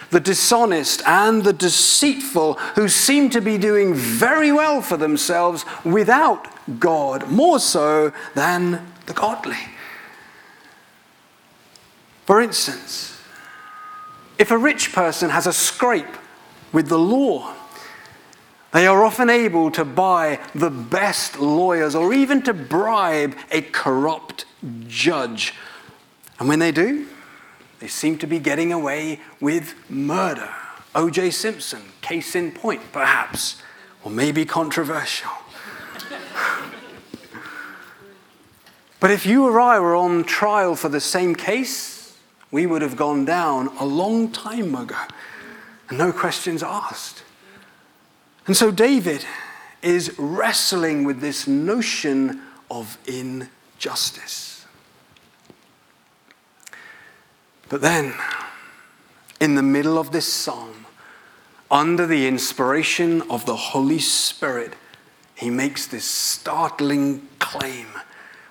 the 0.10 0.20
dishonest 0.20 1.04
and 1.06 1.44
the 1.44 1.54
deceitful 1.54 2.54
who 2.76 2.88
seem 2.88 3.30
to 3.30 3.42
be 3.42 3.58
doing 3.58 3.94
very 3.94 4.52
well 4.52 4.82
for 4.82 4.98
themselves 4.98 5.66
without 5.84 6.48
God, 6.80 7.30
more 7.30 7.60
so 7.60 8.12
than 8.34 8.92
the 9.06 9.14
godly. 9.14 9.60
For 12.26 12.42
instance, 12.42 13.20
if 14.38 14.52
a 14.52 14.58
rich 14.58 14.94
person 14.94 15.30
has 15.30 15.46
a 15.46 15.54
scrape 15.54 16.18
with 16.72 16.88
the 16.88 16.98
law, 16.98 17.54
they 18.72 18.86
are 18.86 19.04
often 19.04 19.30
able 19.30 19.72
to 19.72 19.84
buy 19.84 20.40
the 20.54 20.70
best 20.70 21.40
lawyers 21.40 21.96
or 21.96 22.14
even 22.14 22.42
to 22.44 22.54
bribe 22.54 23.36
a 23.52 23.62
corrupt 23.62 24.46
judge. 24.88 25.54
And 26.40 26.48
when 26.48 26.60
they 26.60 26.72
do, 26.72 27.08
they 27.80 27.88
seem 27.88 28.18
to 28.20 28.28
be 28.28 28.40
getting 28.40 28.72
away 28.72 29.22
with 29.40 29.74
murder. 29.90 30.50
O.J. 30.94 31.32
Simpson, 31.32 31.82
case 32.02 32.36
in 32.36 32.52
point, 32.52 32.82
perhaps, 32.92 33.62
or 34.04 34.12
maybe 34.12 34.46
controversial. 34.46 35.32
but 39.00 39.12
if 39.12 39.26
you 39.26 39.46
or 39.46 39.60
I 39.60 39.80
were 39.80 39.96
on 39.96 40.24
trial 40.24 40.76
for 40.76 40.90
the 40.90 41.00
same 41.00 41.36
case, 41.36 42.18
we 42.52 42.66
would 42.66 42.82
have 42.82 42.96
gone 42.96 43.26
down 43.26 43.68
a 43.80 43.86
long 43.86 44.32
time 44.32 44.76
ago, 44.76 44.98
and 45.90 45.98
no 45.98 46.12
questions 46.12 46.64
asked. 46.64 47.24
And 48.50 48.58
so 48.58 48.72
David 48.72 49.24
is 49.84 50.16
wrestling 50.18 51.04
with 51.04 51.22
this 51.22 51.48
notion 51.48 52.42
of 52.72 52.98
injustice. 53.06 54.66
But 57.70 57.82
then, 57.82 58.16
in 59.40 59.54
the 59.54 59.62
middle 59.62 60.00
of 60.00 60.12
this 60.12 60.34
psalm, 60.34 60.88
under 61.70 62.08
the 62.08 62.28
inspiration 62.28 63.22
of 63.30 63.46
the 63.46 63.56
Holy 63.56 64.00
Spirit, 64.00 64.74
he 65.36 65.52
makes 65.52 65.86
this 65.86 66.06
startling 66.06 67.28
claim, 67.38 67.86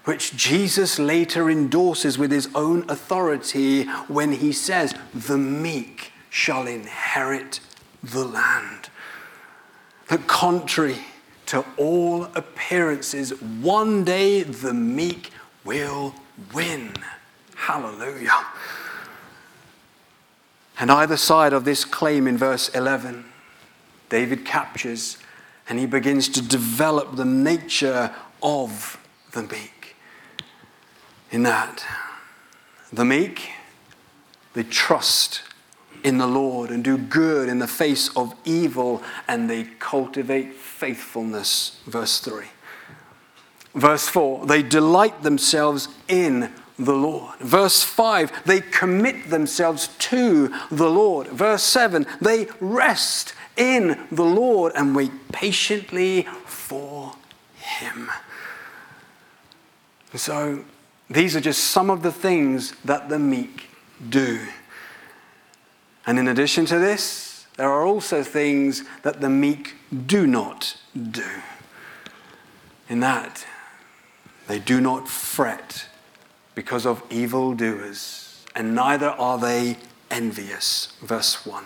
which 0.04 0.36
Jesus 0.36 1.00
later 1.00 1.50
endorses 1.50 2.16
with 2.16 2.30
his 2.30 2.48
own 2.54 2.88
authority 2.88 3.82
when 4.06 4.30
he 4.30 4.52
says, 4.52 4.94
The 5.12 5.38
meek 5.38 6.12
shall 6.30 6.68
inherit 6.68 7.58
the 8.00 8.24
land. 8.24 8.90
That 10.08 10.26
contrary 10.26 10.98
to 11.46 11.64
all 11.76 12.24
appearances, 12.34 13.30
one 13.40 14.04
day 14.04 14.42
the 14.42 14.74
meek 14.74 15.30
will 15.64 16.14
win. 16.52 16.92
Hallelujah. 17.54 18.46
And 20.78 20.90
either 20.90 21.16
side 21.16 21.52
of 21.52 21.64
this 21.64 21.84
claim 21.84 22.26
in 22.26 22.38
verse 22.38 22.68
11, 22.70 23.24
David 24.08 24.44
captures 24.44 25.18
and 25.68 25.78
he 25.78 25.86
begins 25.86 26.28
to 26.30 26.42
develop 26.42 27.16
the 27.16 27.24
nature 27.24 28.14
of 28.42 28.98
the 29.32 29.42
meek. 29.42 29.96
In 31.30 31.42
that, 31.42 31.84
the 32.90 33.04
meek, 33.04 33.50
they 34.54 34.62
trust 34.62 35.42
in 36.04 36.18
the 36.18 36.26
Lord 36.26 36.70
and 36.70 36.82
do 36.84 36.98
good 36.98 37.48
in 37.48 37.58
the 37.58 37.66
face 37.66 38.08
of 38.16 38.34
evil, 38.44 39.02
and 39.26 39.48
they 39.48 39.64
cultivate 39.78 40.54
faithfulness. 40.54 41.80
Verse 41.86 42.20
3. 42.20 42.46
Verse 43.74 44.08
4 44.08 44.46
they 44.46 44.62
delight 44.62 45.22
themselves 45.22 45.88
in 46.08 46.52
the 46.78 46.94
Lord. 46.94 47.38
Verse 47.40 47.82
5, 47.82 48.44
they 48.44 48.60
commit 48.60 49.30
themselves 49.30 49.88
to 49.98 50.54
the 50.70 50.88
Lord. 50.88 51.26
Verse 51.28 51.64
7, 51.64 52.06
they 52.20 52.46
rest 52.60 53.34
in 53.56 53.98
the 54.12 54.24
Lord 54.24 54.72
and 54.76 54.94
wait 54.94 55.10
patiently 55.32 56.22
for 56.44 57.14
Him. 57.56 58.08
So, 60.14 60.64
these 61.10 61.34
are 61.34 61.40
just 61.40 61.64
some 61.64 61.90
of 61.90 62.02
the 62.02 62.12
things 62.12 62.72
that 62.84 63.08
the 63.08 63.18
meek 63.18 63.68
do. 64.08 64.46
And 66.08 66.18
in 66.18 66.26
addition 66.26 66.64
to 66.66 66.78
this, 66.78 67.44
there 67.58 67.68
are 67.68 67.84
also 67.84 68.22
things 68.22 68.82
that 69.02 69.20
the 69.20 69.28
meek 69.28 69.74
do 70.06 70.26
not 70.26 70.74
do. 70.98 71.28
In 72.88 73.00
that, 73.00 73.44
they 74.46 74.58
do 74.58 74.80
not 74.80 75.06
fret 75.06 75.86
because 76.54 76.86
of 76.86 77.02
evildoers, 77.10 78.42
and 78.56 78.74
neither 78.74 79.10
are 79.10 79.36
they 79.36 79.76
envious. 80.10 80.94
Verse 81.02 81.44
1. 81.44 81.62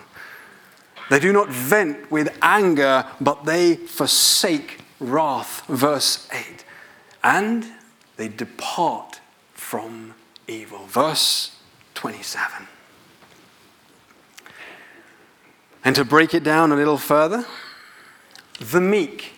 They 1.08 1.20
do 1.20 1.32
not 1.32 1.48
vent 1.48 2.10
with 2.10 2.36
anger, 2.42 3.06
but 3.20 3.44
they 3.44 3.76
forsake 3.76 4.80
wrath. 4.98 5.64
Verse 5.68 6.28
8. 6.32 6.64
And 7.22 7.64
they 8.16 8.26
depart 8.26 9.20
from 9.54 10.14
evil. 10.48 10.84
Verse 10.86 11.58
27. 11.94 12.66
And 15.84 15.96
to 15.96 16.04
break 16.04 16.34
it 16.34 16.44
down 16.44 16.70
a 16.72 16.76
little 16.76 16.98
further, 16.98 17.44
the 18.60 18.80
meek, 18.80 19.32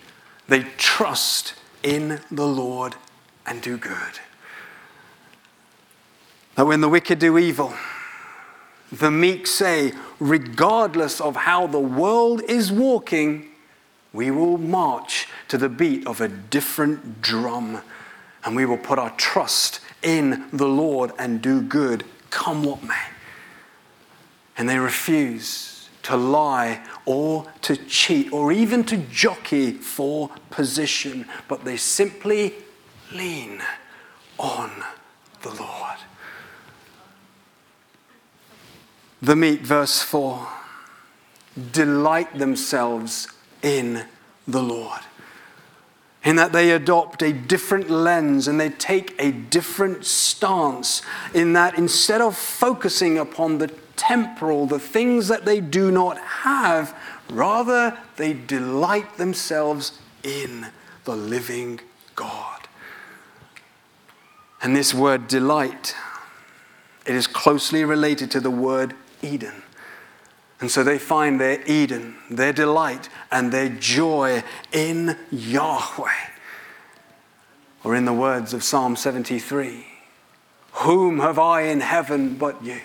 they 0.46 0.64
trust 0.76 1.54
in 1.83 2.20
the 2.30 2.46
Lord 2.46 2.96
and 3.46 3.62
do 3.62 3.78
good. 3.78 4.20
That 6.57 6.66
when 6.66 6.80
the 6.80 6.88
wicked 6.88 7.18
do 7.18 7.38
evil, 7.38 7.74
the 8.92 9.11
meek 9.11 9.46
say, 9.46 9.92
regardless 10.20 11.20
of 11.20 11.35
how 11.35 11.66
the 11.66 11.80
world 11.80 12.42
is 12.48 12.70
walking, 12.70 13.48
we 14.12 14.30
will 14.30 14.59
march 14.59 15.26
to 15.48 15.59
the 15.59 15.68
beat 15.68 16.07
of 16.07 16.20
a 16.20 16.28
different 16.28 17.20
drum 17.20 17.80
and 18.44 18.54
we 18.54 18.66
will 18.66 18.78
put 18.78 18.98
our 18.98 19.11
trust 19.16 19.80
in 20.02 20.46
the 20.52 20.68
Lord 20.68 21.12
and 21.18 21.40
do 21.40 21.62
good, 21.62 22.04
come 22.30 22.62
what 22.62 22.83
may. 22.83 22.94
And 24.57 24.68
they 24.68 24.78
refuse 24.78 25.74
to 26.05 26.17
lie 26.17 26.85
or 27.05 27.47
to 27.62 27.77
cheat 27.77 28.33
or 28.33 28.53
even 28.53 28.85
to 28.85 28.97
jockey 28.97 29.73
for 29.73 30.31
position, 30.51 31.27
but 31.49 31.64
they 31.64 31.77
simply 31.77 32.55
lean 33.12 33.62
on 34.38 34.71
the 35.43 35.51
Lord. 35.51 35.99
The 39.21 39.37
meek, 39.37 39.61
verse 39.61 40.03
4, 40.03 40.47
delight 41.73 42.38
themselves 42.38 43.29
in 43.62 44.05
the 44.47 44.62
Lord. 44.62 45.01
In 46.25 46.37
that 46.37 46.53
they 46.53 46.71
adopt 46.71 47.23
a 47.23 47.33
different 47.33 47.90
lens 47.90 48.49
and 48.49 48.59
they 48.59 48.71
take 48.71 49.14
a 49.19 49.31
different 49.31 50.05
stance. 50.05 51.03
In 51.35 51.53
that 51.55 51.79
instead 51.79 52.21
of 52.21 52.37
focusing 52.37 53.19
upon 53.19 53.59
the 53.59 53.69
temporal, 53.96 54.66
the 54.66 54.78
things 54.78 55.28
that 55.28 55.44
they 55.44 55.61
do 55.61 55.90
not 55.90 56.18
have, 56.18 56.96
rather 57.30 57.98
they 58.16 58.33
delight 58.33 59.16
themselves 59.16 59.98
in 60.22 60.66
the 61.04 61.16
living 61.16 61.80
God. 62.14 62.68
And 64.62 64.74
this 64.74 64.94
word 64.94 65.28
delight, 65.28 65.94
it 67.07 67.14
is 67.14 67.26
closely 67.26 67.85
related 67.85 68.30
to 68.33 68.40
the 68.40 68.50
word 68.50 68.94
Eden. 69.22 69.62
And 70.61 70.70
so 70.70 70.83
they 70.83 70.98
find 70.98 71.38
their 71.40 71.62
Eden, 71.66 72.16
their 72.30 72.52
delight, 72.52 73.11
and 73.30 73.52
their 73.52 73.68
joy 73.68 74.42
in 74.72 75.18
Yahweh. 75.30 76.30
Or 77.83 77.94
in 77.94 78.07
the 78.07 78.14
words 78.14 78.54
of 78.54 78.64
Psalm 78.64 78.96
73 78.96 79.87
Whom 80.72 81.20
have 81.20 81.38
I 81.38 81.62
in 81.62 81.80
heaven 81.80 82.37
but 82.37 82.64
you? 82.64 82.80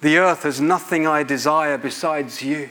The 0.00 0.18
earth 0.18 0.42
has 0.42 0.60
nothing 0.60 1.06
I 1.06 1.22
desire 1.22 1.78
besides 1.78 2.42
you. 2.42 2.68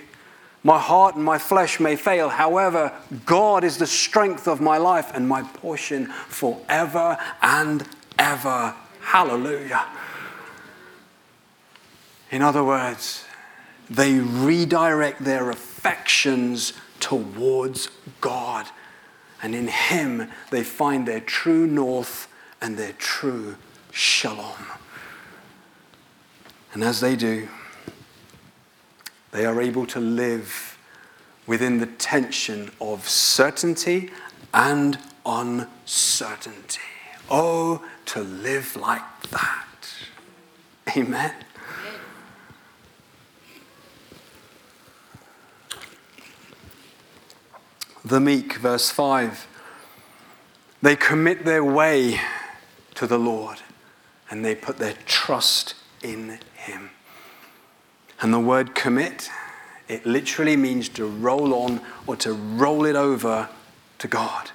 My 0.63 0.79
heart 0.79 1.15
and 1.15 1.23
my 1.23 1.37
flesh 1.37 1.79
may 1.79 1.95
fail. 1.95 2.29
However, 2.29 2.91
God 3.25 3.63
is 3.63 3.77
the 3.77 3.87
strength 3.87 4.47
of 4.47 4.61
my 4.61 4.77
life 4.77 5.11
and 5.13 5.27
my 5.27 5.43
portion 5.43 6.07
forever 6.07 7.17
and 7.41 7.87
ever. 8.17 8.73
Hallelujah. 9.01 9.85
In 12.31 12.41
other 12.41 12.63
words, 12.63 13.25
they 13.89 14.13
redirect 14.13 15.23
their 15.23 15.51
affections 15.51 16.73
towards 16.99 17.89
God. 18.19 18.65
And 19.43 19.53
in 19.53 19.67
Him, 19.67 20.31
they 20.49 20.63
find 20.63 21.07
their 21.07 21.19
true 21.19 21.67
north 21.67 22.27
and 22.61 22.77
their 22.77 22.93
true 22.93 23.57
shalom. 23.91 24.55
And 26.75 26.83
as 26.83 26.99
they 26.99 27.15
do, 27.15 27.47
they 29.31 29.45
are 29.45 29.61
able 29.61 29.85
to 29.87 29.99
live 30.01 30.77
within 31.47 31.79
the 31.79 31.85
tension 31.85 32.69
of 32.81 33.07
certainty 33.07 34.11
and 34.53 34.99
uncertainty. 35.25 36.81
Oh, 37.31 37.81
to 38.07 38.19
live 38.21 38.75
like 38.75 39.21
that. 39.29 39.65
Amen. 40.97 41.33
the 48.03 48.19
meek, 48.19 48.55
verse 48.55 48.91
5. 48.91 49.47
They 50.81 50.97
commit 50.97 51.45
their 51.45 51.63
way 51.63 52.19
to 52.95 53.07
the 53.07 53.17
Lord 53.17 53.61
and 54.29 54.43
they 54.43 54.55
put 54.55 54.77
their 54.77 54.95
trust 55.05 55.75
in 56.13 56.39
Him. 56.55 56.91
And 58.21 58.33
the 58.33 58.39
word 58.39 58.75
commit, 58.75 59.29
it 59.87 60.05
literally 60.05 60.55
means 60.55 60.89
to 60.89 61.05
roll 61.05 61.53
on 61.53 61.81
or 62.07 62.15
to 62.17 62.33
roll 62.33 62.85
it 62.85 62.95
over 62.95 63.49
to 63.99 64.07
God. 64.07 64.51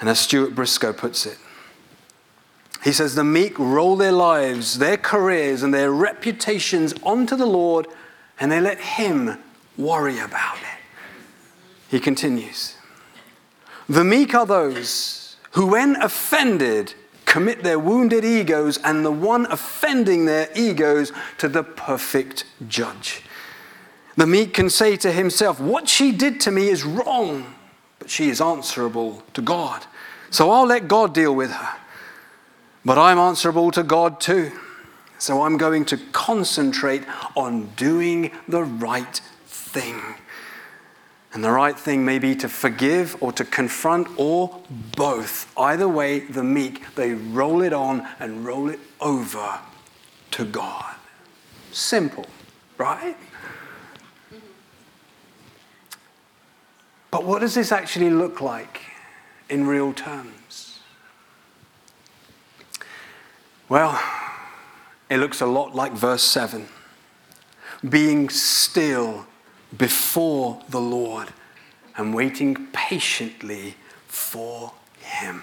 And 0.00 0.08
as 0.08 0.20
Stuart 0.20 0.54
Briscoe 0.54 0.92
puts 0.92 1.24
it, 1.24 1.38
he 2.86 2.92
says, 2.92 3.14
The 3.14 3.24
meek 3.24 3.58
roll 3.58 3.96
their 3.96 4.12
lives, 4.12 4.78
their 4.78 4.96
careers, 4.96 5.62
and 5.62 5.72
their 5.72 5.90
reputations 5.90 6.94
onto 7.02 7.34
the 7.34 7.46
Lord, 7.46 7.88
and 8.38 8.52
they 8.52 8.60
let 8.60 8.78
Him 8.78 9.38
worry 9.76 10.18
about 10.18 10.58
it. 10.58 10.78
He 11.88 11.98
continues 12.00 12.76
The 13.88 14.04
meek 14.04 14.34
are 14.34 14.46
those 14.46 15.36
who, 15.52 15.66
when 15.66 15.96
offended, 15.96 16.94
commit 17.36 17.62
their 17.62 17.78
wounded 17.78 18.24
egos 18.24 18.78
and 18.78 19.04
the 19.04 19.10
one 19.10 19.44
offending 19.52 20.24
their 20.24 20.48
egos 20.56 21.12
to 21.36 21.46
the 21.46 21.62
perfect 21.62 22.44
judge. 22.66 23.20
The 24.16 24.26
meek 24.26 24.54
can 24.54 24.70
say 24.70 24.96
to 24.96 25.12
himself, 25.12 25.60
What 25.60 25.86
she 25.86 26.12
did 26.12 26.40
to 26.40 26.50
me 26.50 26.68
is 26.68 26.82
wrong, 26.82 27.54
but 27.98 28.08
she 28.08 28.30
is 28.30 28.40
answerable 28.40 29.22
to 29.34 29.42
God. 29.42 29.84
So 30.30 30.50
I'll 30.50 30.64
let 30.64 30.88
God 30.88 31.12
deal 31.12 31.34
with 31.34 31.50
her. 31.50 31.76
But 32.86 32.96
I'm 32.96 33.18
answerable 33.18 33.70
to 33.72 33.82
God 33.82 34.18
too. 34.18 34.50
So 35.18 35.42
I'm 35.42 35.58
going 35.58 35.84
to 35.86 35.98
concentrate 36.12 37.02
on 37.36 37.66
doing 37.76 38.30
the 38.48 38.62
right 38.62 39.20
thing. 39.44 40.00
And 41.36 41.44
the 41.44 41.50
right 41.50 41.78
thing 41.78 42.02
may 42.02 42.18
be 42.18 42.34
to 42.36 42.48
forgive 42.48 43.14
or 43.22 43.30
to 43.32 43.44
confront 43.44 44.08
or 44.16 44.62
both. 44.96 45.52
Either 45.54 45.86
way, 45.86 46.20
the 46.20 46.42
meek, 46.42 46.94
they 46.94 47.12
roll 47.12 47.60
it 47.60 47.74
on 47.74 48.08
and 48.18 48.46
roll 48.46 48.70
it 48.70 48.80
over 49.02 49.58
to 50.30 50.44
God. 50.46 50.94
Simple, 51.72 52.24
right? 52.78 53.18
But 57.10 57.24
what 57.24 57.40
does 57.40 57.54
this 57.54 57.70
actually 57.70 58.08
look 58.08 58.40
like 58.40 58.80
in 59.50 59.66
real 59.66 59.92
terms? 59.92 60.78
Well, 63.68 64.02
it 65.10 65.18
looks 65.18 65.42
a 65.42 65.46
lot 65.46 65.74
like 65.74 65.92
verse 65.92 66.22
7 66.22 66.66
being 67.86 68.30
still 68.30 69.26
before 69.76 70.62
the 70.68 70.80
Lord 70.80 71.28
and 71.96 72.14
waiting 72.14 72.68
patiently 72.72 73.76
for 74.06 74.72
Him. 75.00 75.42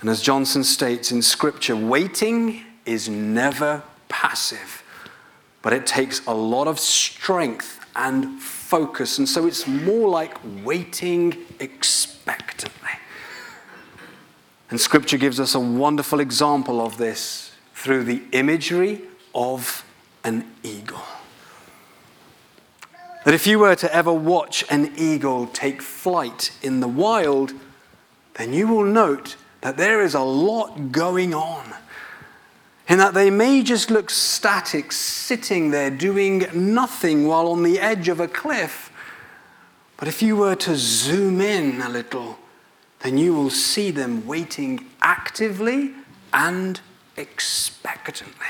And 0.00 0.08
as 0.08 0.22
Johnson 0.22 0.64
states 0.64 1.12
in 1.12 1.22
Scripture, 1.22 1.76
waiting 1.76 2.64
is 2.86 3.08
never 3.08 3.82
passive, 4.08 4.82
but 5.62 5.72
it 5.72 5.86
takes 5.86 6.26
a 6.26 6.34
lot 6.34 6.66
of 6.66 6.78
strength 6.78 7.84
and 7.94 8.40
focus. 8.40 9.18
And 9.18 9.28
so 9.28 9.46
it's 9.46 9.66
more 9.66 10.08
like 10.08 10.38
waiting 10.64 11.36
expectantly. 11.58 12.90
And 14.70 14.80
Scripture 14.80 15.18
gives 15.18 15.40
us 15.40 15.54
a 15.54 15.60
wonderful 15.60 16.20
example 16.20 16.80
of 16.80 16.96
this 16.96 17.52
through 17.74 18.04
the 18.04 18.22
imagery 18.32 19.02
of 19.34 19.84
an 20.24 20.46
eagle. 20.62 21.02
That 23.24 23.34
if 23.34 23.46
you 23.46 23.58
were 23.58 23.76
to 23.76 23.94
ever 23.94 24.12
watch 24.12 24.64
an 24.70 24.92
eagle 24.96 25.46
take 25.46 25.82
flight 25.82 26.52
in 26.62 26.80
the 26.80 26.88
wild, 26.88 27.52
then 28.34 28.52
you 28.52 28.66
will 28.66 28.84
note 28.84 29.36
that 29.60 29.76
there 29.76 30.00
is 30.02 30.14
a 30.14 30.20
lot 30.20 30.90
going 30.90 31.34
on. 31.34 31.74
In 32.88 32.98
that 32.98 33.14
they 33.14 33.30
may 33.30 33.62
just 33.62 33.90
look 33.90 34.10
static, 34.10 34.90
sitting 34.90 35.70
there 35.70 35.90
doing 35.90 36.46
nothing 36.54 37.26
while 37.28 37.48
on 37.48 37.62
the 37.62 37.78
edge 37.78 38.08
of 38.08 38.18
a 38.18 38.26
cliff. 38.26 38.90
But 39.96 40.08
if 40.08 40.22
you 40.22 40.34
were 40.36 40.56
to 40.56 40.74
zoom 40.76 41.40
in 41.40 41.82
a 41.82 41.88
little, 41.88 42.38
then 43.00 43.18
you 43.18 43.34
will 43.34 43.50
see 43.50 43.90
them 43.90 44.26
waiting 44.26 44.86
actively 45.02 45.92
and 46.32 46.80
expectantly. 47.16 48.46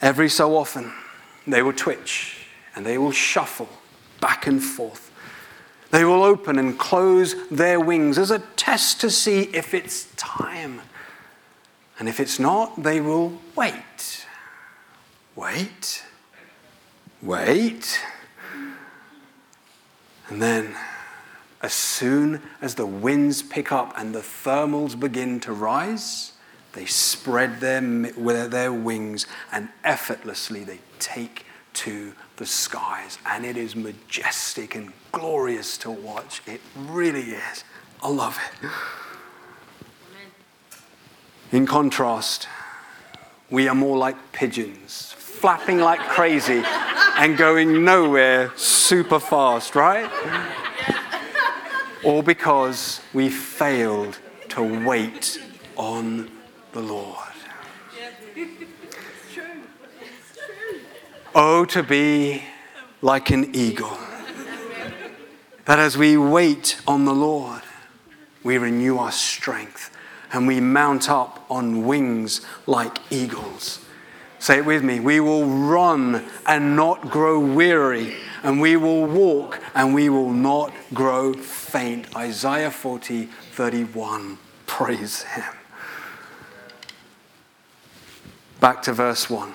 Every 0.00 0.28
so 0.28 0.56
often, 0.56 0.92
they 1.52 1.62
will 1.62 1.72
twitch 1.72 2.46
and 2.74 2.84
they 2.84 2.98
will 2.98 3.12
shuffle 3.12 3.68
back 4.20 4.46
and 4.46 4.62
forth. 4.62 5.10
They 5.90 6.04
will 6.04 6.22
open 6.22 6.58
and 6.58 6.78
close 6.78 7.34
their 7.48 7.80
wings 7.80 8.18
as 8.18 8.30
a 8.30 8.40
test 8.56 9.00
to 9.00 9.10
see 9.10 9.42
if 9.42 9.72
it's 9.72 10.12
time. 10.16 10.82
And 11.98 12.08
if 12.08 12.20
it's 12.20 12.38
not, 12.38 12.82
they 12.82 13.00
will 13.00 13.40
wait. 13.56 14.26
Wait. 15.34 16.04
Wait. 17.22 18.00
And 20.28 20.42
then, 20.42 20.76
as 21.62 21.72
soon 21.72 22.42
as 22.60 22.74
the 22.74 22.86
winds 22.86 23.42
pick 23.42 23.72
up 23.72 23.94
and 23.96 24.14
the 24.14 24.20
thermals 24.20 24.98
begin 24.98 25.40
to 25.40 25.52
rise, 25.52 26.32
they 26.72 26.86
spread 26.86 27.60
their, 27.60 27.80
their 28.48 28.72
wings 28.72 29.26
and 29.52 29.68
effortlessly 29.84 30.64
they 30.64 30.78
take 30.98 31.44
to 31.74 32.12
the 32.36 32.46
skies. 32.46 33.18
And 33.26 33.44
it 33.44 33.56
is 33.56 33.76
majestic 33.76 34.74
and 34.74 34.92
glorious 35.12 35.78
to 35.78 35.90
watch. 35.90 36.42
It 36.46 36.60
really 36.76 37.30
is. 37.30 37.64
I 38.02 38.08
love 38.08 38.38
it. 38.62 38.70
In 41.50 41.66
contrast, 41.66 42.48
we 43.50 43.68
are 43.68 43.74
more 43.74 43.96
like 43.96 44.32
pigeons, 44.32 45.12
flapping 45.12 45.78
like 45.78 46.00
crazy 46.00 46.62
and 47.16 47.36
going 47.36 47.84
nowhere 47.84 48.52
super 48.56 49.18
fast, 49.18 49.74
right? 49.74 50.10
All 52.04 52.22
because 52.22 53.00
we 53.14 53.30
failed 53.30 54.18
to 54.50 54.84
wait 54.84 55.40
on 55.76 56.30
the 56.72 56.80
Lord. 56.80 57.16
Oh, 61.34 61.66
to 61.66 61.82
be 61.82 62.42
like 63.02 63.30
an 63.30 63.54
eagle. 63.54 63.96
That 65.66 65.78
as 65.78 65.96
we 65.96 66.16
wait 66.16 66.80
on 66.86 67.04
the 67.04 67.12
Lord, 67.12 67.62
we 68.42 68.56
renew 68.56 68.96
our 68.96 69.12
strength 69.12 69.94
and 70.32 70.46
we 70.46 70.60
mount 70.60 71.08
up 71.10 71.44
on 71.50 71.84
wings 71.84 72.40
like 72.66 72.98
eagles. 73.10 73.84
Say 74.38 74.58
it 74.58 74.64
with 74.64 74.82
me. 74.82 75.00
We 75.00 75.20
will 75.20 75.44
run 75.46 76.24
and 76.46 76.76
not 76.76 77.10
grow 77.10 77.40
weary, 77.40 78.14
and 78.42 78.60
we 78.60 78.76
will 78.76 79.06
walk 79.06 79.60
and 79.74 79.92
we 79.92 80.08
will 80.08 80.32
not 80.32 80.72
grow 80.94 81.34
faint. 81.34 82.14
Isaiah 82.16 82.70
40, 82.70 83.26
31. 83.26 84.38
Praise 84.66 85.22
Him. 85.22 85.57
Back 88.60 88.82
to 88.82 88.92
verse 88.92 89.30
1. 89.30 89.54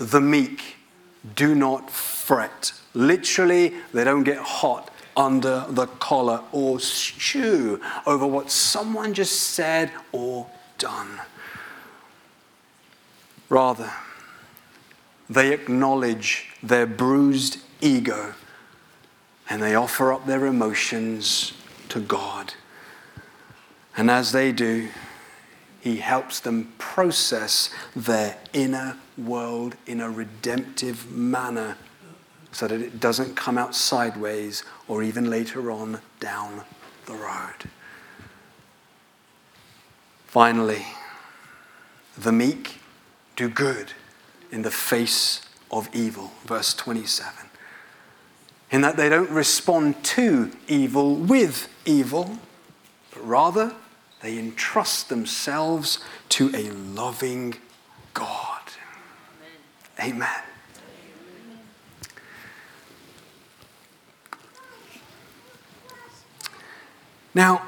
The 0.00 0.20
meek 0.20 0.76
do 1.36 1.54
not 1.54 1.90
fret. 1.90 2.72
Literally, 2.94 3.74
they 3.92 4.04
don't 4.04 4.24
get 4.24 4.38
hot 4.38 4.90
under 5.16 5.66
the 5.68 5.86
collar 5.86 6.42
or 6.52 6.80
stew 6.80 7.80
over 8.06 8.26
what 8.26 8.50
someone 8.50 9.14
just 9.14 9.38
said 9.40 9.92
or 10.10 10.46
done. 10.78 11.20
Rather, 13.48 13.92
they 15.28 15.52
acknowledge 15.52 16.48
their 16.62 16.86
bruised 16.86 17.58
ego 17.80 18.34
and 19.48 19.62
they 19.62 19.74
offer 19.74 20.12
up 20.12 20.26
their 20.26 20.46
emotions 20.46 21.52
to 21.90 22.00
God. 22.00 22.54
And 23.96 24.10
as 24.10 24.32
they 24.32 24.52
do, 24.52 24.88
he 25.82 25.96
helps 25.96 26.38
them 26.38 26.72
process 26.78 27.68
their 27.96 28.38
inner 28.52 28.96
world 29.18 29.74
in 29.84 30.00
a 30.00 30.08
redemptive 30.08 31.10
manner 31.10 31.76
so 32.52 32.68
that 32.68 32.80
it 32.80 33.00
doesn't 33.00 33.34
come 33.34 33.58
out 33.58 33.74
sideways 33.74 34.62
or 34.86 35.02
even 35.02 35.28
later 35.28 35.72
on 35.72 35.98
down 36.20 36.62
the 37.06 37.14
road. 37.14 37.68
Finally, 40.28 40.86
the 42.16 42.30
meek 42.30 42.78
do 43.34 43.48
good 43.48 43.92
in 44.52 44.62
the 44.62 44.70
face 44.70 45.40
of 45.72 45.88
evil. 45.92 46.30
Verse 46.44 46.74
27. 46.74 47.32
In 48.70 48.82
that 48.82 48.96
they 48.96 49.08
don't 49.08 49.30
respond 49.30 50.04
to 50.04 50.52
evil 50.68 51.16
with 51.16 51.68
evil, 51.84 52.38
but 53.12 53.26
rather 53.26 53.74
they 54.22 54.38
entrust 54.38 55.08
themselves 55.08 55.98
to 56.30 56.50
a 56.54 56.70
loving 56.70 57.56
God. 58.14 58.60
Amen. 59.98 60.14
Amen. 60.16 60.42
Now, 67.34 67.62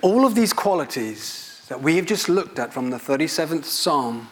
all 0.00 0.24
of 0.24 0.34
these 0.34 0.52
qualities 0.52 1.64
that 1.68 1.82
we 1.82 1.96
have 1.96 2.06
just 2.06 2.28
looked 2.28 2.58
at 2.58 2.72
from 2.72 2.90
the 2.90 2.96
37th 2.96 3.64
Psalm, 3.64 4.28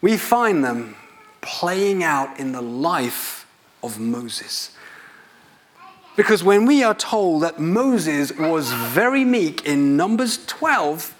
we 0.00 0.16
find 0.16 0.64
them 0.64 0.96
playing 1.40 2.02
out 2.02 2.38
in 2.38 2.52
the 2.52 2.62
life 2.62 3.46
of 3.82 3.98
Moses. 3.98 4.70
Because 6.20 6.44
when 6.44 6.66
we 6.66 6.82
are 6.82 6.92
told 6.92 7.44
that 7.44 7.58
Moses 7.58 8.30
was 8.36 8.70
very 8.70 9.24
meek 9.24 9.64
in 9.64 9.96
Numbers 9.96 10.44
12, 10.44 11.14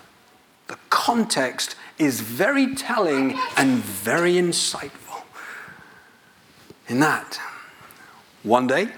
the 0.66 0.76
context 0.90 1.74
is 1.98 2.20
very 2.20 2.74
telling 2.74 3.34
and 3.56 3.78
very 3.78 4.34
insightful. 4.34 5.22
In 6.86 7.00
that, 7.00 7.40
one 8.42 8.66
day, 8.66 8.90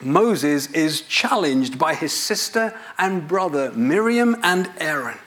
Moses 0.00 0.68
is 0.72 1.02
challenged 1.02 1.78
by 1.78 1.94
his 1.94 2.12
sister 2.12 2.76
and 2.98 3.28
brother, 3.28 3.70
Miriam 3.76 4.36
and 4.42 4.68
Aaron 4.80 5.18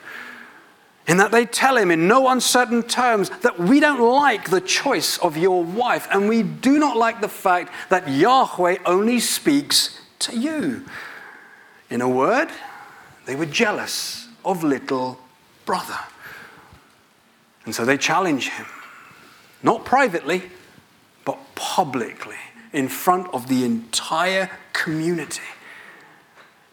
in 1.06 1.18
that 1.18 1.30
they 1.30 1.46
tell 1.46 1.76
him 1.76 1.90
in 1.90 2.08
no 2.08 2.28
uncertain 2.28 2.82
terms 2.82 3.30
that 3.40 3.58
we 3.58 3.78
don't 3.78 4.00
like 4.00 4.50
the 4.50 4.60
choice 4.60 5.18
of 5.18 5.36
your 5.36 5.62
wife 5.62 6.08
and 6.10 6.28
we 6.28 6.42
do 6.42 6.78
not 6.78 6.96
like 6.96 7.20
the 7.20 7.28
fact 7.28 7.72
that 7.90 8.08
Yahweh 8.08 8.78
only 8.84 9.20
speaks 9.20 10.00
to 10.18 10.36
you. 10.36 10.84
In 11.90 12.00
a 12.00 12.08
word, 12.08 12.48
they 13.26 13.36
were 13.36 13.46
jealous 13.46 14.28
of 14.44 14.64
little 14.64 15.20
brother. 15.64 15.98
And 17.64 17.74
so 17.74 17.84
they 17.84 17.96
challenge 17.96 18.48
him, 18.48 18.66
not 19.62 19.84
privately, 19.84 20.42
but 21.24 21.38
publicly, 21.54 22.36
in 22.72 22.88
front 22.88 23.32
of 23.32 23.48
the 23.48 23.64
entire 23.64 24.50
community. 24.72 25.42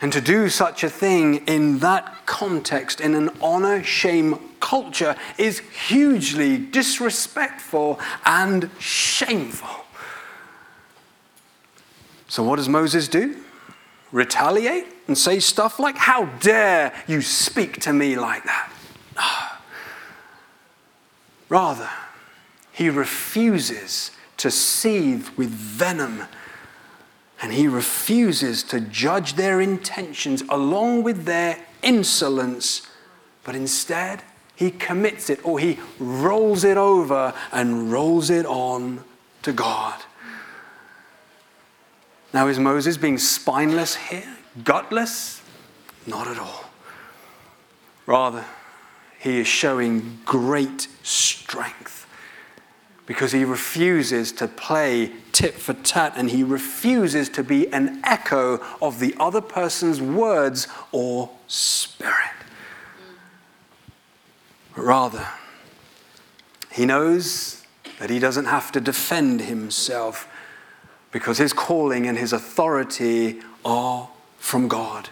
And 0.03 0.11
to 0.11 0.19
do 0.19 0.49
such 0.49 0.83
a 0.83 0.89
thing 0.89 1.47
in 1.47 1.79
that 1.79 2.25
context, 2.25 2.99
in 2.99 3.15
an 3.15 3.29
honor 3.39 3.81
shame 3.85 4.37
culture, 4.59 5.15
is 5.37 5.59
hugely 5.59 6.57
disrespectful 6.57 8.01
and 8.25 8.69
shameful. 8.79 9.85
So, 12.27 12.43
what 12.43 12.57
does 12.57 12.67
Moses 12.67 13.07
do? 13.07 13.37
Retaliate 14.11 14.87
and 15.07 15.17
say 15.17 15.39
stuff 15.39 15.79
like, 15.79 15.95
How 15.95 16.25
dare 16.41 16.91
you 17.07 17.21
speak 17.21 17.79
to 17.83 17.93
me 17.93 18.17
like 18.17 18.43
that? 18.43 18.73
Rather, 21.47 21.89
he 22.73 22.89
refuses 22.89 24.11
to 24.35 24.51
seethe 24.51 25.29
with 25.37 25.49
venom 25.49 26.23
and 27.43 27.51
he 27.51 27.67
refuses 27.67 28.63
to 28.63 28.79
judge 28.79 29.33
their 29.33 29.59
intentions 29.59 30.41
along 30.47 31.03
with 31.03 31.25
their 31.25 31.59
insolence, 31.81 32.87
but 33.43 33.53
instead 33.53 34.23
he 34.55 34.71
commits 34.71 35.29
it 35.29 35.45
or 35.45 35.59
he 35.59 35.77
rolls 35.99 36.63
it 36.63 36.77
over 36.77 37.33
and 37.51 37.91
rolls 37.91 38.29
it 38.29 38.45
on 38.45 39.03
to 39.41 39.51
God. 39.51 40.01
Now, 42.33 42.47
is 42.47 42.59
Moses 42.59 42.95
being 42.95 43.17
spineless 43.17 43.97
here? 43.97 44.37
Gutless? 44.63 45.41
Not 46.07 46.29
at 46.29 46.39
all. 46.39 46.63
Rather, 48.05 48.45
he 49.19 49.39
is 49.39 49.47
showing 49.47 50.19
great 50.23 50.87
strength 51.03 52.07
because 53.05 53.31
he 53.31 53.43
refuses 53.43 54.31
to 54.31 54.47
play 54.47 55.11
tit 55.31 55.55
for 55.55 55.73
tat 55.73 56.13
and 56.15 56.29
he 56.29 56.43
refuses 56.43 57.27
to 57.29 57.43
be 57.43 57.71
an 57.73 57.99
echo 58.03 58.61
of 58.81 58.99
the 58.99 59.13
other 59.19 59.41
person's 59.41 60.01
words 60.01 60.67
or 60.91 61.29
spirit. 61.47 62.31
Rather, 64.75 65.27
he 66.71 66.85
knows 66.85 67.63
that 67.99 68.09
he 68.09 68.19
doesn't 68.19 68.45
have 68.45 68.71
to 68.71 68.81
defend 68.81 69.41
himself 69.41 70.27
because 71.11 71.37
his 71.37 71.53
calling 71.53 72.07
and 72.07 72.17
his 72.17 72.33
authority 72.33 73.39
are 73.63 74.09
from 74.37 74.67
God. 74.67 75.09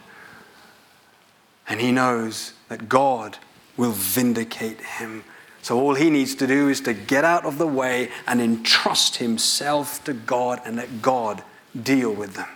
And 1.69 1.79
he 1.79 1.91
knows 1.91 2.53
that 2.69 2.89
God 2.89 3.37
will 3.77 3.91
vindicate 3.91 4.81
him. 4.81 5.23
So 5.61 5.79
all 5.79 5.93
he 5.93 6.09
needs 6.09 6.33
to 6.35 6.47
do 6.47 6.69
is 6.69 6.81
to 6.81 6.93
get 6.93 7.23
out 7.23 7.45
of 7.45 7.57
the 7.57 7.67
way 7.67 8.09
and 8.25 8.41
entrust 8.41 9.17
himself 9.17 10.03
to 10.05 10.13
God 10.13 10.59
and 10.65 10.77
let 10.77 11.01
God 11.01 11.43
deal 11.79 12.11
with 12.11 12.33
them. 12.33 12.49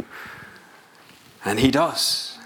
And 1.44 1.60
he 1.60 1.70
does. 1.70 2.40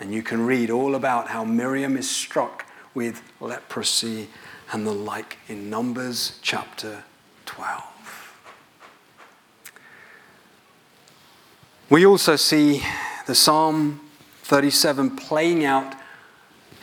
And 0.00 0.14
you 0.14 0.22
can 0.22 0.46
read 0.46 0.70
all 0.70 0.94
about 0.94 1.28
how 1.28 1.44
Miriam 1.44 1.96
is 1.96 2.08
struck 2.08 2.64
with 2.94 3.22
leprosy 3.40 4.28
and 4.72 4.86
the 4.86 4.92
like 4.92 5.38
in 5.48 5.68
Numbers 5.68 6.38
chapter 6.42 7.04
12. 7.46 7.82
We 11.90 12.06
also 12.06 12.36
see 12.36 12.82
the 13.26 13.34
Psalm 13.34 14.00
37 14.42 15.16
playing 15.16 15.64
out 15.64 15.94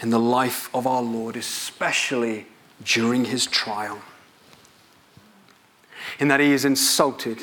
in 0.02 0.10
the 0.10 0.20
life 0.20 0.70
of 0.74 0.86
our 0.86 1.02
Lord, 1.02 1.36
especially 1.36 2.46
during 2.84 3.26
his 3.26 3.46
trial. 3.46 4.00
In 6.20 6.28
that 6.28 6.40
he 6.40 6.52
is 6.52 6.66
insulted, 6.66 7.40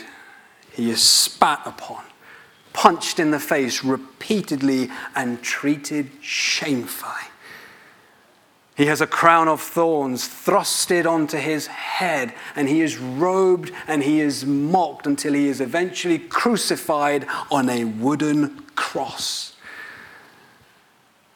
he 0.72 0.90
is 0.90 1.02
spat 1.02 1.62
upon, 1.66 2.04
punched 2.72 3.18
in 3.18 3.30
the 3.30 3.40
face 3.40 3.84
repeatedly, 3.84 4.90
and 5.14 5.42
treated 5.42 6.10
shamefully. 6.20 7.28
He 8.74 8.86
has 8.86 9.02
a 9.02 9.06
crown 9.06 9.48
of 9.48 9.60
thorns 9.60 10.26
thrusted 10.26 11.06
onto 11.06 11.36
his 11.36 11.66
head, 11.66 12.32
and 12.56 12.68
he 12.68 12.80
is 12.80 12.96
robed 12.96 13.70
and 13.86 14.02
he 14.02 14.20
is 14.20 14.46
mocked 14.46 15.06
until 15.06 15.34
he 15.34 15.48
is 15.48 15.60
eventually 15.60 16.18
crucified 16.18 17.26
on 17.50 17.68
a 17.68 17.84
wooden 17.84 18.60
cross. 18.74 19.51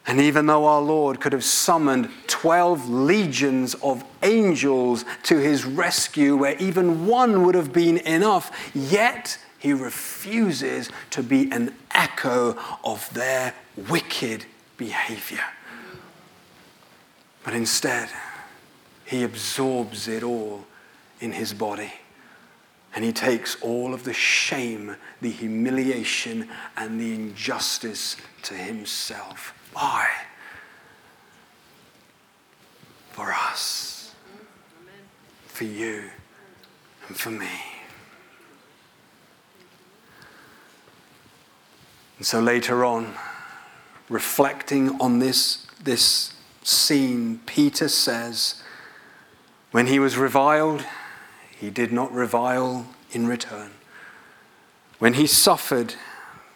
And 0.06 0.20
even 0.20 0.46
though 0.46 0.66
our 0.66 0.80
Lord 0.80 1.20
could 1.20 1.32
have 1.32 1.42
summoned 1.42 2.08
12 2.28 2.88
legions 2.88 3.74
of 3.74 4.04
angels 4.22 5.04
to 5.24 5.38
his 5.38 5.64
rescue, 5.64 6.36
where 6.36 6.56
even 6.58 7.06
one 7.06 7.44
would 7.44 7.56
have 7.56 7.72
been 7.72 7.98
enough, 7.98 8.70
yet 8.72 9.38
he 9.58 9.72
refuses 9.72 10.90
to 11.10 11.24
be 11.24 11.50
an 11.50 11.74
echo 11.90 12.56
of 12.84 13.12
their 13.14 13.52
wicked 13.88 14.44
behavior. 14.76 15.44
But 17.42 17.54
instead, 17.54 18.08
he 19.04 19.24
absorbs 19.24 20.06
it 20.06 20.22
all 20.22 20.66
in 21.20 21.32
his 21.32 21.52
body. 21.52 21.92
And 22.94 23.04
he 23.04 23.12
takes 23.12 23.60
all 23.60 23.92
of 23.92 24.04
the 24.04 24.12
shame, 24.12 24.96
the 25.20 25.30
humiliation, 25.30 26.48
and 26.76 27.00
the 27.00 27.12
injustice 27.14 28.16
to 28.44 28.54
himself. 28.54 29.52
Why? 29.76 30.08
For 33.12 33.30
us, 33.30 34.14
for 35.48 35.64
you, 35.64 36.04
and 37.08 37.16
for 37.16 37.30
me. 37.30 37.50
And 42.16 42.26
so 42.26 42.40
later 42.40 42.86
on, 42.86 43.16
reflecting 44.08 44.98
on 44.98 45.18
this, 45.18 45.66
this 45.84 46.32
scene, 46.62 47.40
Peter 47.44 47.88
says, 47.88 48.62
when 49.72 49.88
he 49.88 49.98
was 49.98 50.16
reviled, 50.16 50.86
he 51.54 51.68
did 51.68 51.92
not 51.92 52.10
revile 52.14 52.86
in 53.12 53.26
return. 53.26 53.72
When 54.98 55.14
he 55.14 55.26
suffered, 55.26 55.96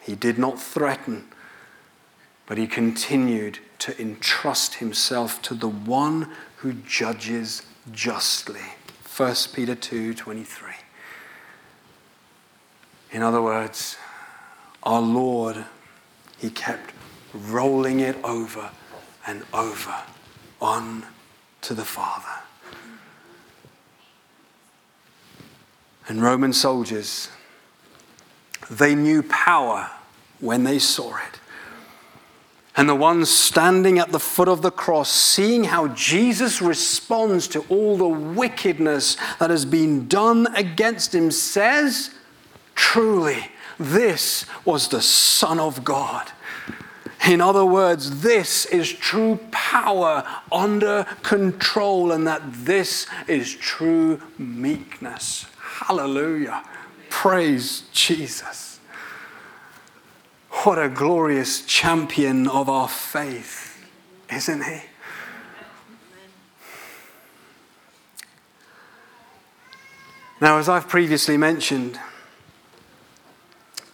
he 0.01 0.15
did 0.15 0.39
not 0.39 0.59
threaten, 0.59 1.30
but 2.51 2.59
he 2.59 2.67
continued 2.67 3.61
to 3.79 3.97
entrust 4.03 4.75
himself 4.75 5.41
to 5.41 5.55
the 5.55 5.69
one 5.69 6.29
who 6.57 6.73
judges 6.73 7.63
justly. 7.93 8.61
1 9.05 9.53
Peter 9.53 9.77
2:23. 9.77 10.75
In 13.13 13.23
other 13.23 13.41
words, 13.41 13.99
our 14.83 15.01
Lord, 15.01 15.65
he 16.39 16.51
kept 16.51 16.93
rolling 17.33 18.01
it 18.01 18.17
over 18.25 18.73
and 19.25 19.45
over 19.53 20.03
on 20.61 21.07
to 21.61 21.73
the 21.73 21.85
Father. 21.85 22.41
And 26.09 26.21
Roman 26.21 26.53
soldiers, 26.53 27.29
they 28.69 28.97
knew 28.97 29.23
power 29.23 29.93
when 30.41 30.65
they 30.65 30.81
saw 30.81 31.17
it. 31.17 31.40
And 32.81 32.89
the 32.89 32.95
ones 32.95 33.29
standing 33.29 33.99
at 33.99 34.11
the 34.11 34.19
foot 34.19 34.49
of 34.49 34.63
the 34.63 34.71
cross, 34.71 35.11
seeing 35.11 35.65
how 35.65 35.89
Jesus 35.89 36.63
responds 36.63 37.47
to 37.49 37.61
all 37.69 37.99
the 37.99 38.09
wickedness 38.09 39.19
that 39.39 39.51
has 39.51 39.67
been 39.67 40.09
done 40.09 40.47
against 40.57 41.15
him, 41.15 41.31
says, 41.31 42.15
Truly, 42.75 43.49
this 43.79 44.47
was 44.65 44.89
the 44.89 45.03
Son 45.03 45.61
of 45.61 45.85
God. 45.85 46.33
In 47.29 47.43
other 47.43 47.67
words, 47.67 48.23
this 48.23 48.65
is 48.65 48.91
true 48.91 49.39
power 49.51 50.27
under 50.51 51.05
control, 51.23 52.13
and 52.13 52.27
that 52.27 52.41
this 52.65 53.07
is 53.29 53.55
true 53.55 54.23
meekness. 54.39 55.45
Hallelujah. 55.59 56.65
Praise 57.11 57.83
Jesus. 57.93 58.70
What 60.51 60.79
a 60.79 60.89
glorious 60.89 61.65
champion 61.65 62.47
of 62.47 62.69
our 62.69 62.89
faith, 62.89 63.87
isn't 64.31 64.63
he? 64.63 64.83
Now, 70.41 70.59
as 70.59 70.69
I've 70.69 70.89
previously 70.89 71.37
mentioned, 71.37 71.99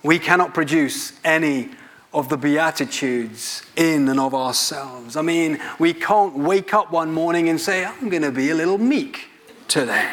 we 0.02 0.18
cannot 0.18 0.54
produce 0.54 1.12
any 1.24 1.70
of 2.14 2.28
the 2.28 2.36
Beatitudes 2.36 3.62
in 3.76 4.08
and 4.08 4.18
of 4.18 4.34
ourselves. 4.34 5.16
I 5.16 5.22
mean, 5.22 5.60
we 5.78 5.92
can't 5.92 6.34
wake 6.34 6.72
up 6.72 6.90
one 6.90 7.12
morning 7.12 7.48
and 7.48 7.60
say, 7.60 7.84
I'm 7.84 8.08
going 8.08 8.22
to 8.22 8.32
be 8.32 8.50
a 8.50 8.54
little 8.54 8.78
meek 8.78 9.28
today. 9.68 10.10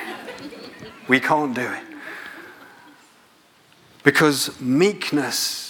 we 1.07 1.19
can't 1.19 1.55
do 1.55 1.61
it. 1.61 1.83
Because 4.03 4.59
meekness 4.59 5.62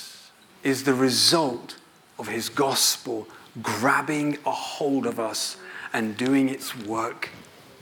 is 0.63 0.83
the 0.83 0.93
result 0.93 1.77
of 2.17 2.27
His 2.27 2.49
gospel 2.49 3.27
grabbing 3.61 4.37
a 4.45 4.51
hold 4.51 5.05
of 5.05 5.19
us 5.19 5.57
and 5.93 6.17
doing 6.17 6.49
its 6.49 6.75
work 6.75 7.29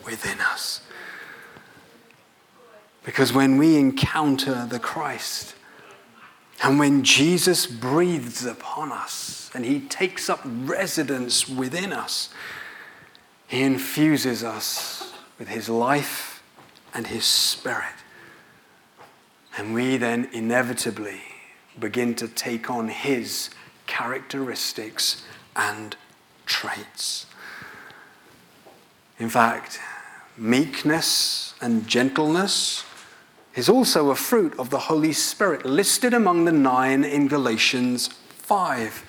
within 0.05 0.39
us. 0.39 0.81
Because 3.03 3.33
when 3.33 3.57
we 3.57 3.77
encounter 3.77 4.65
the 4.69 4.79
Christ, 4.79 5.55
and 6.63 6.77
when 6.77 7.03
Jesus 7.03 7.65
breathes 7.65 8.45
upon 8.45 8.91
us 8.91 9.49
and 9.55 9.65
he 9.65 9.79
takes 9.79 10.29
up 10.29 10.41
residence 10.45 11.49
within 11.49 11.91
us, 11.91 12.29
he 13.47 13.63
infuses 13.63 14.43
us 14.43 15.11
with 15.39 15.47
his 15.47 15.67
life 15.67 16.43
and 16.93 17.07
his 17.07 17.25
spirit. 17.25 17.95
And 19.57 19.73
we 19.73 19.97
then 19.97 20.29
inevitably 20.32 21.21
begin 21.80 22.15
to 22.15 22.28
take 22.28 22.69
on 22.69 22.89
his 22.89 23.49
characteristics 23.88 25.24
and 25.55 25.95
traits. 26.45 27.26
In 29.19 29.30
fact, 29.30 29.80
meekness 30.38 31.53
and 31.61 31.88
gentleness 31.88 32.84
is 33.55 33.69
also 33.69 34.09
a 34.09 34.15
fruit 34.15 34.57
of 34.57 34.69
the 34.69 34.80
Holy 34.80 35.13
Spirit, 35.13 35.65
listed 35.65 36.13
among 36.13 36.45
the 36.45 36.51
nine 36.51 37.03
in 37.03 37.28
Galatians 37.28 38.07
5. 38.07 39.05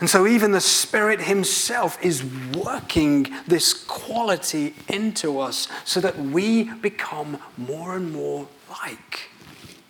And 0.00 0.10
so, 0.10 0.26
even 0.26 0.50
the 0.50 0.60
Spirit 0.60 1.20
Himself 1.20 2.02
is 2.04 2.24
working 2.56 3.28
this 3.46 3.72
quality 3.72 4.74
into 4.88 5.38
us 5.38 5.68
so 5.84 6.00
that 6.00 6.18
we 6.18 6.64
become 6.64 7.38
more 7.56 7.94
and 7.94 8.12
more 8.12 8.48
like 8.68 9.30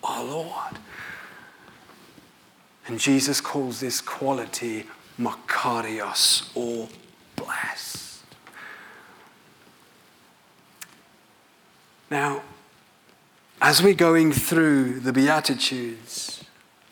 our 0.03 0.23
Lord. 0.23 0.77
And 2.87 2.99
Jesus 2.99 3.39
calls 3.39 3.79
this 3.79 4.01
quality 4.01 4.85
makarios 5.19 6.49
or 6.55 6.89
blessed. 7.35 8.23
Now, 12.09 12.41
as 13.61 13.81
we're 13.81 13.93
going 13.93 14.33
through 14.33 14.99
the 14.99 15.13
Beatitudes, 15.13 16.43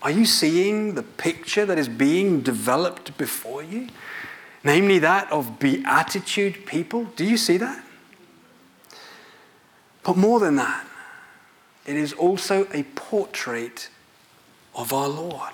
are 0.02 0.10
you 0.10 0.26
seeing 0.26 0.96
the 0.96 1.04
picture 1.04 1.66
that 1.66 1.78
is 1.78 1.90
being 1.90 2.42
developed 2.42 3.18
before 3.18 3.62
you? 3.62 3.90
Namely, 4.64 5.00
that 5.00 5.32
of 5.32 5.60
beatitude 5.60 6.66
people. 6.66 7.06
Do 7.16 7.26
you 7.26 7.38
see 7.38 7.58
that? 7.58 7.84
But 10.04 10.18
more 10.18 10.40
than 10.40 10.56
that, 10.56 10.88
it 11.86 11.96
is 11.96 12.14
also 12.14 12.68
a 12.74 12.84
portrait 12.96 13.90
of 14.74 14.94
our 14.94 15.08
Lord. 15.08 15.54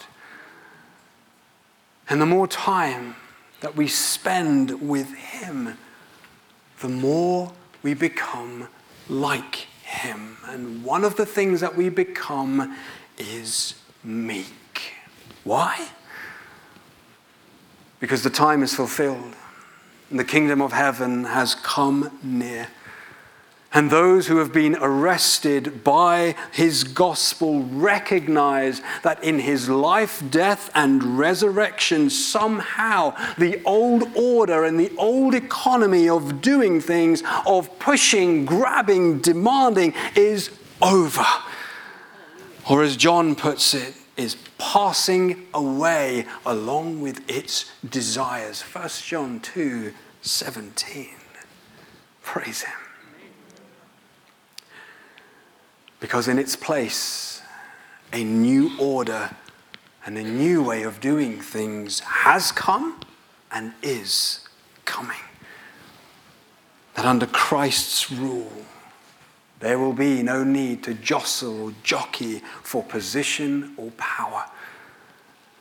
And 2.09 2.21
the 2.21 2.25
more 2.25 2.47
time 2.47 3.15
that 3.61 3.75
we 3.75 3.87
spend 3.87 4.87
with 4.87 5.13
Him, 5.13 5.77
the 6.79 6.89
more 6.89 7.51
we 7.83 7.93
become 7.93 8.67
like 9.09 9.67
Him. 9.83 10.37
And 10.45 10.83
one 10.83 11.03
of 11.03 11.15
the 11.15 11.25
things 11.25 11.61
that 11.61 11.75
we 11.75 11.89
become 11.89 12.77
is 13.17 13.75
meek. 14.03 14.93
Why? 15.43 15.89
Because 17.99 18.23
the 18.23 18.29
time 18.29 18.63
is 18.63 18.73
fulfilled. 18.73 19.35
And 20.09 20.19
the 20.19 20.23
kingdom 20.23 20.61
of 20.61 20.71
heaven 20.71 21.25
has 21.25 21.55
come 21.55 22.17
near. 22.23 22.67
And 23.73 23.91
those 23.91 24.27
who 24.27 24.37
have 24.37 24.53
been 24.53 24.77
arrested 24.79 25.83
by 25.83 26.35
his 26.53 26.85
gospel 26.85 27.63
recognize 27.63 28.81
that 29.03 29.21
in 29.23 29.39
his 29.39 29.67
life, 29.67 30.23
death, 30.29 30.71
and 30.73 31.19
resurrection, 31.19 32.09
somehow 32.09 33.13
the 33.37 33.61
old 33.65 34.09
order 34.15 34.63
and 34.63 34.79
the 34.79 34.91
old 34.97 35.35
economy 35.35 36.07
of 36.07 36.41
doing 36.41 36.79
things, 36.79 37.23
of 37.45 37.77
pushing, 37.77 38.45
grabbing, 38.45 39.19
demanding, 39.19 39.93
is 40.15 40.49
over. 40.81 41.25
Or 42.69 42.83
as 42.83 42.95
John 42.95 43.35
puts 43.35 43.73
it, 43.73 43.95
is 44.15 44.37
passing 44.57 45.47
away 45.53 46.25
along 46.45 47.01
with 47.01 47.29
its 47.29 47.71
desires. 47.87 48.61
1 48.61 48.89
John 49.03 49.39
2 49.41 49.93
17. 50.21 51.09
Praise 52.23 52.63
him. 52.63 52.86
Because 55.99 56.27
in 56.27 56.37
its 56.37 56.55
place, 56.55 57.41
a 58.13 58.23
new 58.23 58.71
order 58.79 59.31
and 60.05 60.17
a 60.17 60.23
new 60.23 60.63
way 60.63 60.83
of 60.83 61.01
doing 61.01 61.41
things 61.41 61.99
has 61.99 62.51
come 62.51 62.99
and 63.51 63.73
is 63.81 64.47
coming. 64.85 65.17
That 66.93 67.05
under 67.05 67.25
Christ's 67.25 68.11
rule, 68.11 68.51
there 69.59 69.79
will 69.79 69.93
be 69.93 70.21
no 70.21 70.43
need 70.43 70.83
to 70.83 70.93
jostle 70.93 71.61
or 71.61 71.73
jockey 71.83 72.41
for 72.63 72.83
position 72.83 73.73
or 73.75 73.91
power. 73.91 74.45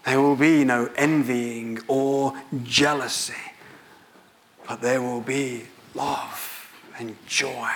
There 0.04 0.20
will 0.20 0.36
be 0.36 0.64
no 0.64 0.90
envying 0.96 1.80
or 1.88 2.34
jealousy, 2.62 3.34
but 4.68 4.80
there 4.80 5.02
will 5.02 5.22
be 5.22 5.64
love 5.94 6.70
and 6.98 7.16
joy, 7.26 7.70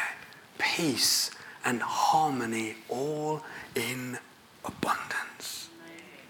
peace 0.59 1.31
and 1.65 1.81
harmony 1.83 2.75
all 2.89 3.43
in 3.75 4.19
abundance. 4.65 5.69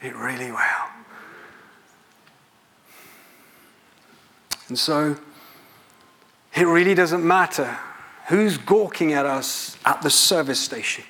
It 0.02 0.14
really 0.14 0.50
will. 0.50 0.58
And 4.68 4.78
so, 4.78 5.16
it 6.54 6.64
really 6.64 6.94
doesn't 6.94 7.26
matter 7.26 7.78
who's 8.28 8.56
gawking 8.58 9.12
at 9.12 9.26
us 9.26 9.76
at 9.84 10.02
the 10.02 10.10
service 10.10 10.60
station 10.60 11.04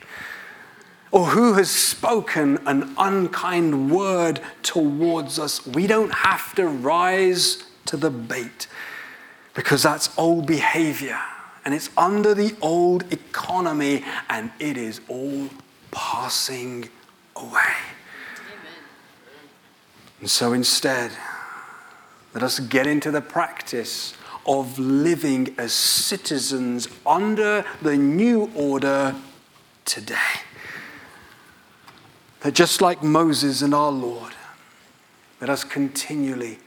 or 1.12 1.26
who 1.26 1.54
has 1.54 1.70
spoken 1.70 2.58
an 2.66 2.94
unkind 2.96 3.90
word 3.90 4.40
towards 4.62 5.38
us. 5.38 5.66
We 5.66 5.86
don't 5.86 6.14
have 6.14 6.54
to 6.54 6.66
rise 6.66 7.64
to 7.86 7.96
the 7.96 8.10
bait 8.10 8.66
because 9.54 9.82
that's 9.82 10.16
old 10.18 10.46
behavior 10.46 11.20
and 11.64 11.74
it's 11.74 11.90
under 11.96 12.34
the 12.34 12.54
old 12.60 13.12
economy, 13.12 14.04
and 14.28 14.50
it 14.58 14.76
is 14.76 15.00
all 15.08 15.48
passing 15.90 16.88
away. 17.36 17.50
Amen. 17.50 18.74
And 20.20 20.30
so 20.30 20.52
instead, 20.52 21.12
let 22.34 22.42
us 22.42 22.60
get 22.60 22.86
into 22.86 23.10
the 23.10 23.20
practice 23.20 24.14
of 24.46 24.78
living 24.78 25.54
as 25.58 25.72
citizens 25.72 26.88
under 27.06 27.64
the 27.82 27.96
new 27.96 28.50
order 28.54 29.14
today. 29.84 30.16
That 32.40 32.54
just 32.54 32.80
like 32.80 33.02
Moses 33.02 33.60
and 33.60 33.74
our 33.74 33.92
Lord, 33.92 34.32
let 35.40 35.50
us 35.50 35.62
continually 35.62 36.58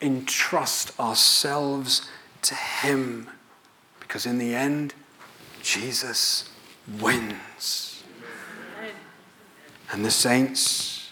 entrust 0.00 0.98
ourselves 1.00 2.10
to 2.42 2.54
Him 2.54 3.28
because 4.12 4.26
in 4.26 4.36
the 4.36 4.54
end, 4.54 4.92
Jesus 5.62 6.50
wins. 7.00 8.04
And 9.90 10.04
the 10.04 10.10
saints 10.10 11.10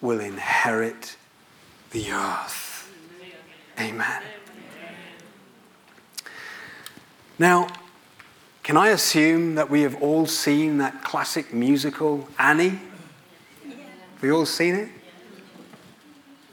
will 0.00 0.20
inherit 0.20 1.16
the 1.90 2.12
earth. 2.12 2.88
Amen. 3.80 4.22
Now, 7.36 7.66
can 8.62 8.76
I 8.76 8.90
assume 8.90 9.56
that 9.56 9.68
we 9.68 9.82
have 9.82 10.00
all 10.00 10.26
seen 10.26 10.78
that 10.78 11.02
classic 11.02 11.52
musical, 11.52 12.28
Annie? 12.38 12.68
Have 12.68 14.22
we 14.22 14.30
all 14.30 14.46
seen 14.46 14.76
it? 14.76 14.88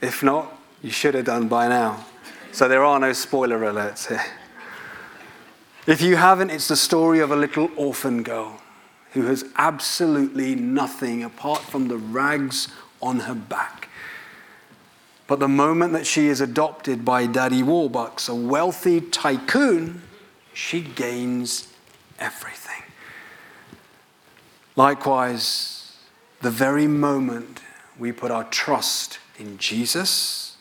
If 0.00 0.24
not, 0.24 0.60
you 0.82 0.90
should 0.90 1.14
have 1.14 1.26
done 1.26 1.46
by 1.46 1.68
now. 1.68 2.04
So 2.50 2.66
there 2.66 2.82
are 2.82 2.98
no 2.98 3.12
spoiler 3.12 3.60
alerts 3.60 4.08
here. 4.08 4.24
If 5.86 6.00
you 6.00 6.16
haven't, 6.16 6.50
it's 6.50 6.68
the 6.68 6.76
story 6.76 7.20
of 7.20 7.30
a 7.30 7.36
little 7.36 7.70
orphan 7.76 8.22
girl 8.22 8.62
who 9.12 9.26
has 9.26 9.44
absolutely 9.56 10.54
nothing 10.54 11.22
apart 11.22 11.60
from 11.60 11.88
the 11.88 11.98
rags 11.98 12.68
on 13.02 13.20
her 13.20 13.34
back. 13.34 13.88
But 15.26 15.40
the 15.40 15.48
moment 15.48 15.92
that 15.92 16.06
she 16.06 16.26
is 16.28 16.40
adopted 16.40 17.04
by 17.04 17.26
Daddy 17.26 17.62
Warbucks, 17.62 18.30
a 18.30 18.34
wealthy 18.34 19.02
tycoon, 19.02 20.02
she 20.54 20.80
gains 20.80 21.68
everything. 22.18 22.82
Likewise, 24.76 25.96
the 26.40 26.50
very 26.50 26.86
moment 26.86 27.60
we 27.98 28.10
put 28.10 28.30
our 28.30 28.44
trust 28.44 29.18
in 29.38 29.58
Jesus, 29.58 30.56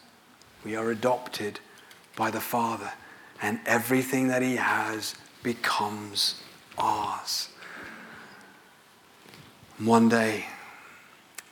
we 0.66 0.76
are 0.76 0.92
adopted 0.92 1.62
by 2.18 2.30
the 2.30 2.42
Father 2.42 2.92
and 3.44 3.60
everything 3.66 4.30
that 4.30 4.42
He 4.42 4.56
has 4.56 5.16
becomes 5.44 6.42
ours. 6.78 7.50
One 9.78 10.08
day, 10.08 10.46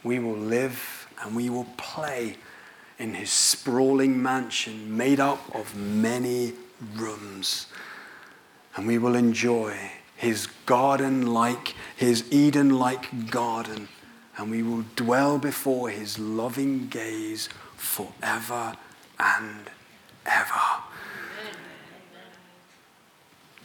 we 0.01 0.17
will 0.17 0.37
live 0.37 1.07
and 1.21 1.35
we 1.35 1.49
will 1.49 1.67
play 1.75 2.37
in 2.97 3.13
His 3.13 3.29
sprawling 3.29 4.23
mansion 4.23 4.95
made 4.95 5.19
up 5.19 5.53
of 5.53 5.75
many 5.75 6.53
rooms. 6.95 7.67
And 8.75 8.87
we 8.87 8.97
will 8.97 9.15
enjoy 9.15 9.75
His 10.15 10.47
garden 10.65 11.33
like, 11.33 11.75
His 11.97 12.23
Eden 12.31 12.79
like 12.79 13.29
garden. 13.29 13.89
And 14.37 14.49
we 14.49 14.63
will 14.63 14.85
dwell 14.95 15.37
before 15.37 15.89
His 15.89 16.17
loving 16.17 16.87
gaze 16.87 17.49
forever 17.75 18.77
and 19.19 19.69
ever. 20.25 20.90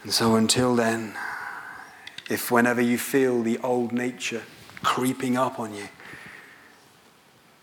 And 0.06 0.14
so 0.14 0.36
until 0.36 0.76
then, 0.76 1.14
if 2.30 2.52
whenever 2.52 2.80
you 2.80 2.96
feel 2.96 3.42
the 3.42 3.58
old 3.58 3.90
nature 3.90 4.44
creeping 4.84 5.36
up 5.36 5.58
on 5.58 5.74
you, 5.74 5.88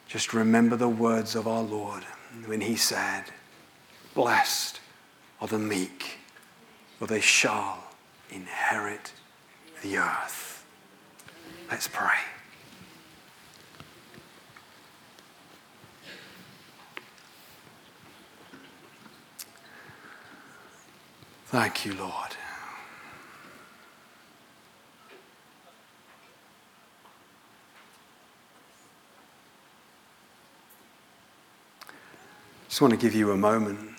just 0.09 0.33
remember 0.33 0.75
the 0.75 0.89
words 0.89 1.35
of 1.35 1.47
our 1.47 1.63
Lord 1.63 2.03
when 2.45 2.59
he 2.59 2.75
said, 2.75 3.23
Blessed 4.13 4.81
are 5.39 5.47
the 5.47 5.57
meek, 5.57 6.17
for 6.99 7.07
they 7.07 7.21
shall 7.21 7.81
inherit 8.29 9.13
the 9.81 9.99
earth. 9.99 10.65
Let's 11.71 11.87
pray. 11.87 12.19
Thank 21.53 21.85
you, 21.85 21.93
Lord. 21.93 22.31
Just 32.67 32.81
want 32.81 32.89
to 32.89 32.97
give 32.97 33.13
you 33.13 33.33
a 33.33 33.37
moment. 33.37 33.91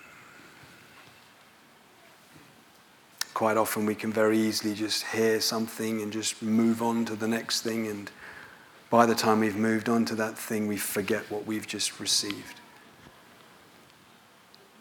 quite 3.35 3.57
often 3.57 3.87
we 3.87 3.95
can 3.95 4.13
very 4.13 4.39
easily 4.39 4.75
just 4.75 5.05
hear 5.07 5.41
something 5.41 6.03
and 6.03 6.13
just 6.13 6.43
move 6.43 6.83
on 6.83 7.05
to 7.05 7.15
the 7.15 7.29
next 7.29 7.63
thing. 7.63 7.87
And 7.87 8.11
by 8.91 9.07
the 9.07 9.15
time 9.15 9.39
we've 9.41 9.55
moved 9.55 9.89
on 9.89 10.05
to 10.07 10.17
that 10.17 10.37
thing, 10.37 10.67
we 10.67 10.77
forget 10.77 11.31
what 11.31 11.47
we've 11.47 11.69
just 11.69 12.01
received. 12.01 12.61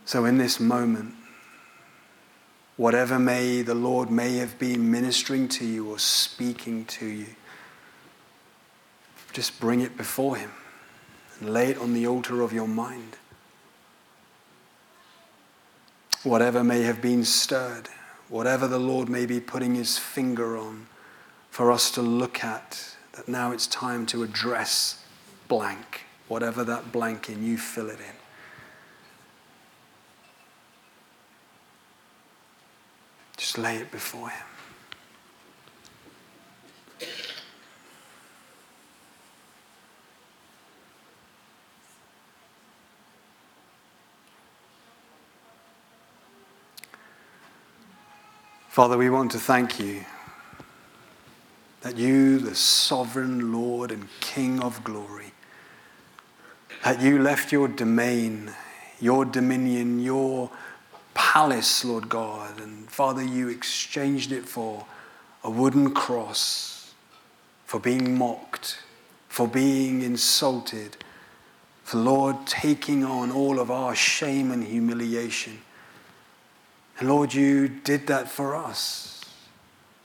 So, 0.05 0.25
in 0.25 0.39
this 0.39 0.59
moment, 0.59 1.13
whatever 2.77 3.19
may 3.19 3.61
the 3.61 3.75
Lord 3.75 4.09
may 4.09 4.37
have 4.37 4.57
been 4.57 4.89
ministering 4.89 5.47
to 5.49 5.65
you 5.65 5.89
or 5.89 5.99
speaking 5.99 6.85
to 6.85 7.05
you, 7.05 7.27
just 9.31 9.59
bring 9.59 9.81
it 9.81 9.97
before 9.97 10.35
Him 10.35 10.51
and 11.39 11.53
lay 11.53 11.69
it 11.69 11.77
on 11.77 11.93
the 11.93 12.07
altar 12.07 12.41
of 12.41 12.53
your 12.53 12.67
mind. 12.67 13.17
Whatever 16.23 16.63
may 16.63 16.83
have 16.83 17.01
been 17.01 17.25
stirred, 17.25 17.89
whatever 18.29 18.67
the 18.67 18.79
Lord 18.79 19.09
may 19.09 19.25
be 19.25 19.39
putting 19.39 19.75
His 19.75 19.97
finger 19.97 20.57
on 20.57 20.87
for 21.49 21.71
us 21.71 21.91
to 21.91 22.01
look 22.01 22.43
at, 22.43 22.95
that 23.13 23.27
now 23.27 23.51
it's 23.51 23.67
time 23.67 24.05
to 24.07 24.23
address 24.23 25.03
blank, 25.47 26.05
whatever 26.27 26.63
that 26.63 26.91
blank 26.91 27.29
in, 27.29 27.45
you 27.45 27.57
fill 27.57 27.89
it 27.89 27.99
in. 27.99 28.22
Just 33.53 33.63
lay 33.63 33.77
it 33.77 33.91
before 33.91 34.29
Him. 34.29 34.47
Father, 48.69 48.97
we 48.97 49.11
want 49.11 49.31
to 49.33 49.37
thank 49.37 49.79
you 49.79 50.03
that 51.81 51.95
you, 51.95 52.39
the 52.39 52.55
sovereign 52.55 53.53
Lord 53.53 53.91
and 53.91 54.07
King 54.19 54.63
of 54.63 54.83
glory, 54.83 55.31
that 56.83 56.99
you 57.01 57.21
left 57.21 57.51
your 57.51 57.67
domain, 57.67 58.51
your 58.99 59.25
dominion, 59.25 59.99
your 59.99 60.49
palace, 61.33 61.83
Lord 61.83 62.09
God, 62.09 62.61
and 62.61 62.87
Father, 62.91 63.23
you 63.23 63.49
exchanged 63.49 64.31
it 64.31 64.47
for 64.47 64.85
a 65.43 65.49
wooden 65.49 65.91
cross, 65.91 66.93
for 67.65 67.79
being 67.79 68.15
mocked, 68.15 68.77
for 69.29 69.47
being 69.47 70.03
insulted, 70.03 70.95
for 71.83 71.97
Lord 71.97 72.45
taking 72.45 73.03
on 73.03 73.31
all 73.31 73.59
of 73.59 73.71
our 73.71 73.95
shame 73.95 74.51
and 74.51 74.63
humiliation. 74.63 75.59
And 76.99 77.09
Lord, 77.09 77.33
you 77.33 77.67
did 77.67 78.05
that 78.05 78.29
for 78.29 78.55
us. 78.55 79.25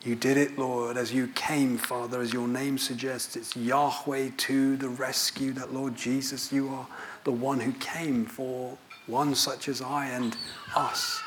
You 0.03 0.15
did 0.15 0.39
it, 0.39 0.59
Lord, 0.59 0.97
as 0.97 1.13
you 1.13 1.27
came, 1.35 1.77
Father, 1.77 2.23
as 2.23 2.33
your 2.33 2.49
name 2.49 2.79
suggests. 2.79 3.37
It's 3.37 3.55
Yahweh 3.55 4.31
to 4.39 4.79
the 4.79 4.89
rescue, 4.89 5.53
that 5.53 5.75
Lord 5.75 5.95
Jesus, 5.95 6.51
you 6.51 6.71
are 6.71 6.87
the 7.25 7.33
one 7.33 7.61
who 7.61 7.73
came 7.73 8.25
for 8.25 8.79
one 9.09 9.35
such 9.35 9.69
as 9.69 9.83
I 9.83 10.07
and 10.07 10.37
us. 10.77 11.21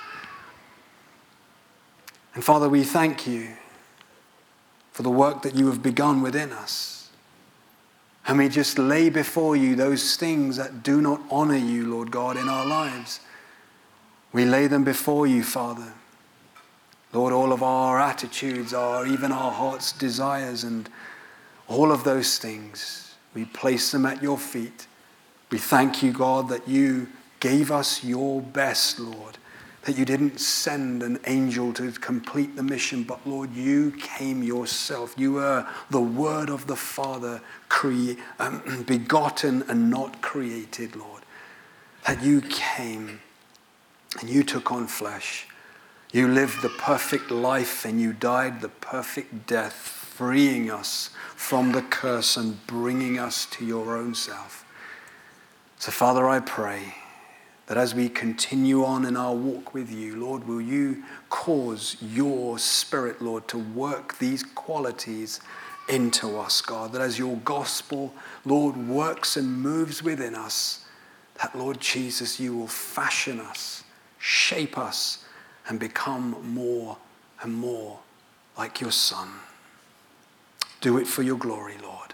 And 2.33 2.43
Father, 2.43 2.69
we 2.69 2.83
thank 2.83 3.27
you 3.27 3.49
for 4.91 5.03
the 5.03 5.09
work 5.09 5.41
that 5.41 5.55
you 5.55 5.67
have 5.67 5.83
begun 5.83 6.21
within 6.21 6.51
us. 6.51 7.09
And 8.27 8.37
we 8.37 8.49
just 8.49 8.77
lay 8.77 9.09
before 9.09 9.55
you 9.55 9.75
those 9.75 10.15
things 10.15 10.57
that 10.57 10.83
do 10.83 11.01
not 11.01 11.21
honor 11.31 11.57
you, 11.57 11.87
Lord 11.87 12.11
God, 12.11 12.37
in 12.37 12.47
our 12.47 12.65
lives. 12.65 13.19
We 14.31 14.45
lay 14.45 14.67
them 14.67 14.83
before 14.83 15.27
you, 15.27 15.43
Father. 15.43 15.93
Lord, 17.13 17.33
all 17.33 17.51
of 17.51 17.61
our 17.61 17.99
attitudes, 17.99 18.73
our 18.73 19.05
even 19.05 19.31
our 19.31 19.51
heart's 19.51 19.91
desires, 19.91 20.63
and 20.63 20.87
all 21.67 21.91
of 21.91 22.03
those 22.03 22.37
things, 22.37 23.15
we 23.33 23.45
place 23.45 23.91
them 23.91 24.05
at 24.05 24.21
your 24.21 24.37
feet. 24.37 24.87
We 25.49 25.57
thank 25.57 26.01
you, 26.01 26.13
God, 26.13 26.47
that 26.49 26.67
you 26.67 27.07
gave 27.41 27.71
us 27.71 28.03
your 28.05 28.39
best, 28.39 28.97
Lord. 28.99 29.37
That 29.83 29.97
you 29.97 30.05
didn't 30.05 30.39
send 30.39 31.01
an 31.01 31.19
angel 31.25 31.73
to 31.73 31.91
complete 31.91 32.55
the 32.55 32.63
mission, 32.63 33.03
but 33.03 33.27
Lord, 33.27 33.51
you 33.51 33.91
came 33.99 34.43
yourself. 34.43 35.15
You 35.17 35.33
were 35.33 35.67
the 35.89 35.99
Word 35.99 36.49
of 36.49 36.67
the 36.67 36.75
Father, 36.75 37.41
cre- 37.67 38.13
um, 38.39 38.83
begotten 38.87 39.63
and 39.67 39.89
not 39.89 40.21
created, 40.21 40.95
Lord. 40.95 41.23
That 42.05 42.23
you 42.23 42.41
came 42.41 43.21
and 44.19 44.29
you 44.29 44.43
took 44.43 44.71
on 44.71 44.85
flesh. 44.85 45.47
You 46.13 46.27
lived 46.27 46.61
the 46.61 46.69
perfect 46.69 47.31
life 47.31 47.83
and 47.83 47.99
you 47.99 48.13
died 48.13 48.61
the 48.61 48.69
perfect 48.69 49.47
death, 49.47 49.73
freeing 49.73 50.69
us 50.69 51.09
from 51.35 51.71
the 51.71 51.81
curse 51.81 52.37
and 52.37 52.65
bringing 52.67 53.17
us 53.17 53.47
to 53.47 53.65
your 53.65 53.97
own 53.97 54.13
self. 54.13 54.63
So, 55.79 55.91
Father, 55.91 56.29
I 56.29 56.39
pray 56.39 56.93
that 57.71 57.77
as 57.77 57.95
we 57.95 58.09
continue 58.09 58.83
on 58.83 59.05
in 59.05 59.15
our 59.15 59.33
walk 59.33 59.73
with 59.73 59.89
you, 59.89 60.17
Lord, 60.17 60.45
will 60.45 60.59
you 60.59 61.03
cause 61.29 61.95
your 62.01 62.59
Spirit, 62.59 63.21
Lord, 63.21 63.47
to 63.47 63.57
work 63.57 64.17
these 64.17 64.43
qualities 64.43 65.39
into 65.87 66.37
us, 66.37 66.59
God, 66.59 66.91
that 66.91 66.99
as 67.01 67.17
your 67.17 67.37
gospel, 67.37 68.13
Lord, 68.43 68.75
works 68.75 69.37
and 69.37 69.61
moves 69.61 70.03
within 70.03 70.35
us, 70.35 70.83
that, 71.41 71.57
Lord 71.57 71.79
Jesus, 71.79 72.41
you 72.41 72.57
will 72.57 72.67
fashion 72.67 73.39
us 73.39 73.85
shape 74.21 74.77
us, 74.77 75.25
and 75.67 75.79
become 75.79 76.35
more 76.53 76.97
and 77.41 77.53
more 77.53 77.99
like 78.57 78.79
your 78.79 78.91
Son. 78.91 79.29
Do 80.79 80.97
it 80.97 81.07
for 81.07 81.23
your 81.23 81.37
glory, 81.37 81.75
Lord. 81.81 82.13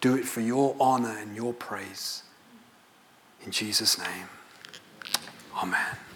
Do 0.00 0.16
it 0.16 0.24
for 0.24 0.40
your 0.40 0.74
honor 0.80 1.16
and 1.16 1.36
your 1.36 1.52
praise. 1.52 2.24
In 3.44 3.52
Jesus' 3.52 3.98
name, 3.98 4.28
amen. 5.62 6.07